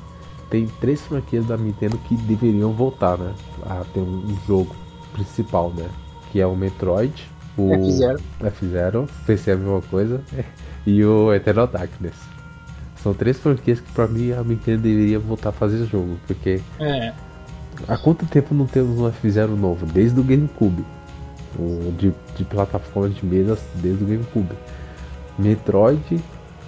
tem 0.49 0.67
três 0.79 1.01
franquias 1.01 1.45
da 1.45 1.55
Nintendo 1.55 1.97
que 1.97 2.15
deveriam 2.15 2.71
voltar, 2.71 3.17
né? 3.17 3.33
A 3.65 3.83
ter 3.93 3.99
um, 3.99 4.25
um 4.25 4.37
jogo 4.47 4.75
principal, 5.13 5.71
né? 5.71 5.87
Que 6.31 6.41
é 6.41 6.45
o 6.45 6.55
Metroid, 6.55 7.29
o 7.57 7.73
F-Zero, 7.73 8.19
F-Zero, 8.41 9.07
PC 9.25 9.51
é 9.51 9.53
a 9.53 9.57
mesma 9.57 9.81
coisa, 9.81 10.21
e 10.85 11.03
o 11.03 11.33
Eternal 11.33 11.67
Darkness. 11.67 12.15
São 13.03 13.13
três 13.13 13.39
franquias 13.39 13.79
que 13.79 13.91
pra 13.91 14.07
mim 14.07 14.31
a 14.31 14.43
Nintendo 14.43 14.81
deveria 14.81 15.19
voltar 15.19 15.49
a 15.49 15.53
fazer 15.53 15.85
jogo, 15.85 16.17
porque 16.27 16.61
é. 16.79 17.13
há 17.87 17.97
quanto 17.97 18.25
tempo 18.25 18.53
não 18.53 18.65
temos 18.65 18.99
um 18.99 19.07
F-Zero 19.07 19.55
novo? 19.55 19.85
Desde 19.85 20.19
o 20.19 20.23
GameCube. 20.23 20.85
O 21.57 21.91
de, 21.97 22.13
de 22.35 22.43
plataforma 22.43 23.09
de 23.09 23.25
mesa 23.25 23.57
desde 23.75 24.03
o 24.03 24.07
GameCube. 24.07 24.55
Metroid, 25.37 26.21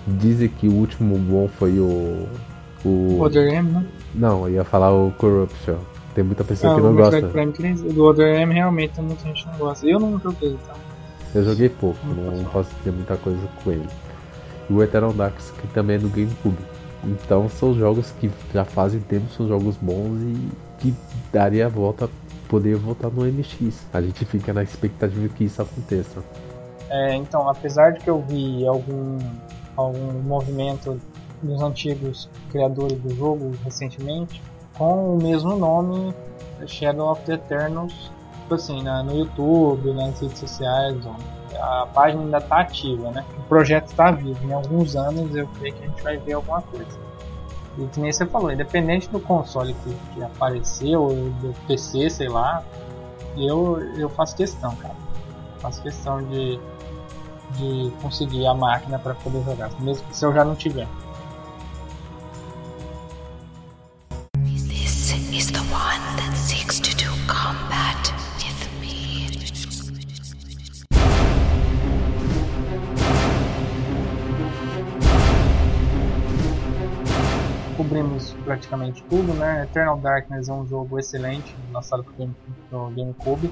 Dizem 0.08 0.50
que 0.50 0.68
o 0.68 0.74
último 0.74 1.18
bom 1.18 1.48
foi 1.48 1.80
o. 1.80 2.28
O 2.84 3.22
Other 3.22 3.54
M, 3.54 3.70
né? 3.70 3.86
Não, 4.16 4.48
eu 4.48 4.56
ia 4.56 4.64
falar 4.64 4.92
o 4.92 5.12
Corruption. 5.12 5.78
Tem 6.16 6.24
muita 6.24 6.44
pessoa 6.44 6.74
ah, 6.74 6.76
que 6.76 6.82
não 6.82 6.96
gosta. 6.96 7.28
Prime, 7.28 7.74
do 7.94 8.06
Other 8.06 8.36
M 8.42 8.54
realmente 8.54 8.94
tem 8.94 9.04
muita 9.04 9.24
gente 9.24 9.44
que 9.44 9.52
não 9.52 9.58
gosta. 9.58 9.86
Eu 9.88 10.00
não 10.00 10.20
joguei, 10.20 10.58
tá? 10.68 10.74
Eu 11.34 11.44
joguei 11.46 11.70
pouco, 11.70 12.00
não, 12.08 12.32
não 12.36 12.44
posso 12.46 12.70
dizer 12.76 12.92
muita 12.92 13.16
coisa 13.16 13.40
com 13.64 13.72
ele. 13.72 13.88
E 14.70 14.74
o 14.74 14.84
Eternal 14.84 15.14
Darks, 15.14 15.52
que 15.52 15.68
também 15.68 15.96
é 15.96 16.00
do 16.00 16.10
GameCube. 16.10 16.58
Então 17.04 17.48
são 17.50 17.74
jogos 17.74 18.12
que 18.20 18.30
já 18.54 18.66
fazem 18.66 19.00
tempo, 19.00 19.30
são 19.30 19.48
jogos 19.48 19.78
bons 19.78 20.20
e 20.22 20.50
que 20.80 20.94
daria 21.32 21.68
a 21.68 21.70
volta, 21.70 22.10
poder 22.50 22.76
voltar 22.76 23.10
no 23.10 23.26
NX. 23.26 23.86
A 23.94 24.02
gente 24.02 24.26
fica 24.26 24.54
na 24.54 24.64
expectativa 24.64 25.28
que 25.30 25.46
isso 25.46 25.62
aconteça. 25.62 26.22
É, 26.90 27.16
então, 27.16 27.48
apesar 27.48 27.92
de 27.92 28.02
que 28.02 28.10
eu 28.10 28.22
vi 28.22 28.68
algum, 28.68 29.18
algum 29.82 30.22
movimento 30.22 31.00
dos 31.42 31.62
antigos 31.62 32.30
criadores 32.50 33.00
do 33.00 33.16
jogo 33.16 33.52
recentemente, 33.64 34.42
com 34.78 35.16
o 35.16 35.22
mesmo 35.22 35.56
nome, 35.56 36.14
Shadow 36.68 37.12
of 37.12 37.22
the 37.24 37.34
Eternals, 37.34 38.12
tipo 38.42 38.56
assim, 38.56 38.84
na, 38.84 39.04
no 39.04 39.18
YouTube, 39.18 39.94
nas 39.94 40.20
redes 40.20 40.40
sociais, 40.40 40.98
a 41.60 41.86
página 41.94 42.24
ainda 42.24 42.38
está 42.38 42.62
ativa, 42.62 43.12
né? 43.12 43.26
O 43.38 43.42
projeto 43.44 43.88
está 43.88 44.12
vivo. 44.12 44.44
Em 44.44 44.54
alguns 44.54 44.96
anos 44.96 45.36
eu 45.36 45.48
creio 45.48 45.76
que 45.76 45.84
a 45.84 45.88
gente 45.88 46.04
vai 46.04 46.18
ver 46.18 46.34
alguma 46.34 46.62
coisa. 46.62 47.00
E 47.78 47.86
que 47.86 48.00
nem 48.00 48.12
você 48.12 48.26
falou, 48.26 48.52
independente 48.52 49.10
do 49.10 49.20
console 49.20 49.74
que, 49.84 49.94
que 50.14 50.24
apareceu, 50.24 51.08
do 51.42 51.56
PC, 51.68 52.10
sei 52.10 52.28
lá, 52.28 52.64
eu, 53.38 53.80
eu 53.98 54.10
faço 54.10 54.36
questão, 54.36 54.76
cara. 54.76 54.96
Faço 55.60 55.82
questão 55.82 56.22
de, 56.24 56.60
de 57.58 57.92
conseguir 58.02 58.46
a 58.48 58.54
máquina 58.54 58.98
para 59.00 59.14
poder 59.16 59.44
jogar, 59.44 59.70
mesmo 59.80 60.06
se 60.12 60.26
eu 60.26 60.34
já 60.34 60.44
não 60.44 60.56
tiver. 60.56 60.88
cobrimos 77.92 78.34
praticamente 78.46 79.04
tudo, 79.10 79.34
né? 79.34 79.64
Eternal 79.64 79.98
Darkness 79.98 80.48
é 80.48 80.54
um 80.54 80.66
jogo 80.66 80.98
excelente, 80.98 81.54
lançado 81.74 82.06
pro 82.70 82.90
GameCube. 82.92 83.52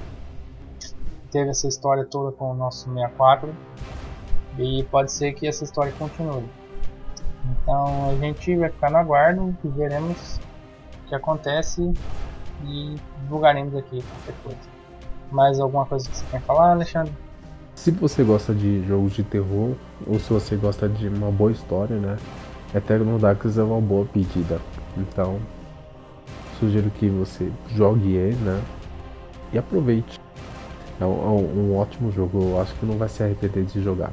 Teve 1.30 1.50
essa 1.50 1.68
história 1.68 2.04
toda 2.04 2.32
com 2.32 2.52
o 2.52 2.54
nosso 2.54 2.92
64 2.92 3.54
e 4.60 4.82
pode 4.84 5.10
ser 5.10 5.32
que 5.32 5.46
essa 5.46 5.64
história 5.64 5.92
continue. 5.98 6.44
Então 7.62 8.10
a 8.10 8.14
gente 8.16 8.54
vai 8.56 8.68
ficar 8.68 8.90
no 8.90 8.98
aguardo 8.98 9.56
e 9.64 9.68
veremos 9.68 10.38
o 11.04 11.08
que 11.08 11.14
acontece 11.14 11.92
e 12.66 12.96
divulgaremos 13.22 13.74
aqui 13.74 14.02
qualquer 14.02 14.34
coisa. 14.42 14.70
Mais 15.32 15.58
alguma 15.58 15.86
coisa 15.86 16.08
que 16.08 16.16
você 16.16 16.24
quer 16.30 16.40
falar, 16.42 16.72
Alexandre? 16.72 17.12
Se 17.74 17.90
você 17.90 18.22
gosta 18.22 18.54
de 18.54 18.86
jogos 18.86 19.14
de 19.14 19.22
terror 19.22 19.74
ou 20.06 20.18
se 20.18 20.30
você 20.30 20.56
gosta 20.56 20.88
de 20.88 21.08
uma 21.08 21.30
boa 21.30 21.50
história, 21.50 21.96
né? 21.96 22.18
Eternal 22.74 23.18
Darkness 23.18 23.56
é 23.56 23.62
uma 23.62 23.80
boa 23.80 24.04
pedida. 24.04 24.60
Então, 24.96 25.40
sugiro 26.58 26.90
que 26.90 27.08
você 27.08 27.50
jogue 27.68 28.12
ele, 28.14 28.36
né? 28.36 28.62
E 29.52 29.58
aproveite. 29.58 30.20
É 31.00 31.04
um, 31.04 31.08
é 31.08 31.28
um, 31.28 31.76
ótimo 31.78 32.12
jogo, 32.12 32.42
eu 32.42 32.60
acho 32.60 32.74
que 32.74 32.84
não 32.84 32.98
vai 32.98 33.08
se 33.08 33.22
arrepender 33.22 33.64
de 33.64 33.82
jogar. 33.82 34.12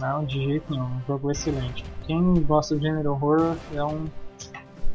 Não, 0.00 0.24
de 0.24 0.42
jeito 0.44 0.70
nenhum, 0.70 0.84
um 0.84 1.00
jogo 1.06 1.30
excelente. 1.30 1.84
Quem 2.06 2.42
gosta 2.42 2.74
do 2.74 2.80
gênero 2.80 3.12
horror 3.12 3.56
é 3.74 3.82
um, 3.82 4.04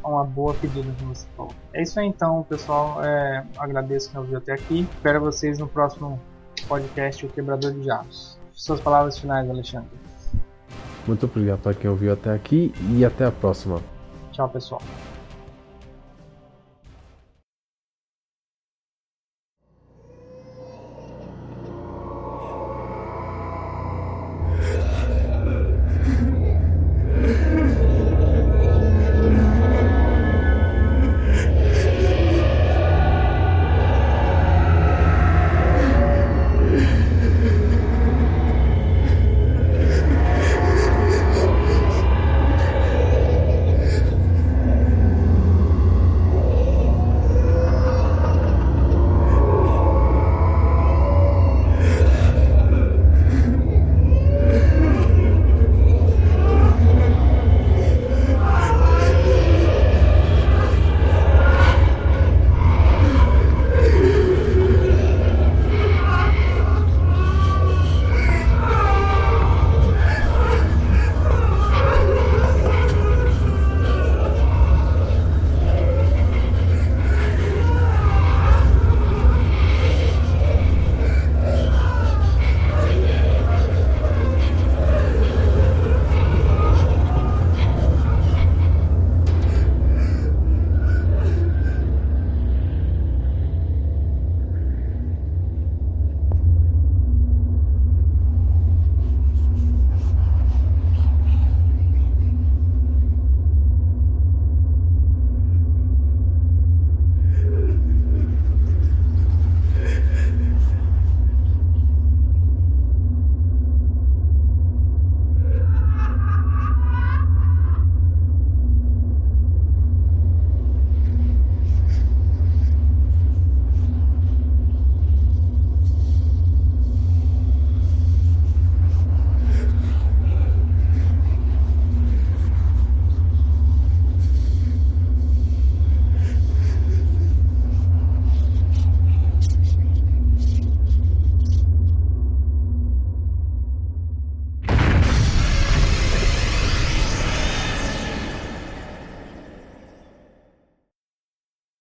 uma 0.04 0.24
boa 0.24 0.54
pedida, 0.54 0.88
como 1.00 1.16
você 1.16 1.26
falou. 1.36 1.54
É 1.74 1.82
isso 1.82 2.00
aí 2.00 2.08
então, 2.08 2.44
pessoal. 2.44 3.04
É, 3.04 3.46
agradeço 3.58 4.12
quem 4.12 4.20
ouviu 4.20 4.38
até 4.38 4.54
aqui. 4.54 4.82
Espero 4.82 5.22
vocês 5.22 5.58
no 5.60 5.68
próximo 5.68 6.20
podcast 6.68 7.26
O 7.26 7.30
Quebrador 7.30 7.72
de 7.72 7.82
Diabos. 7.82 8.38
Suas 8.54 8.80
palavras 8.82 9.18
finais, 9.18 9.50
Alexandre. 9.50 9.90
Muito 11.08 11.26
obrigado 11.26 11.60
para 11.60 11.74
quem 11.74 11.90
ouviu 11.90 12.14
até 12.14 12.34
aqui 12.34 12.74
e 12.92 13.06
até 13.06 13.26
a 13.26 13.32
próxima. 13.32 13.82
Tchau, 14.32 14.50
pessoal. 14.50 14.82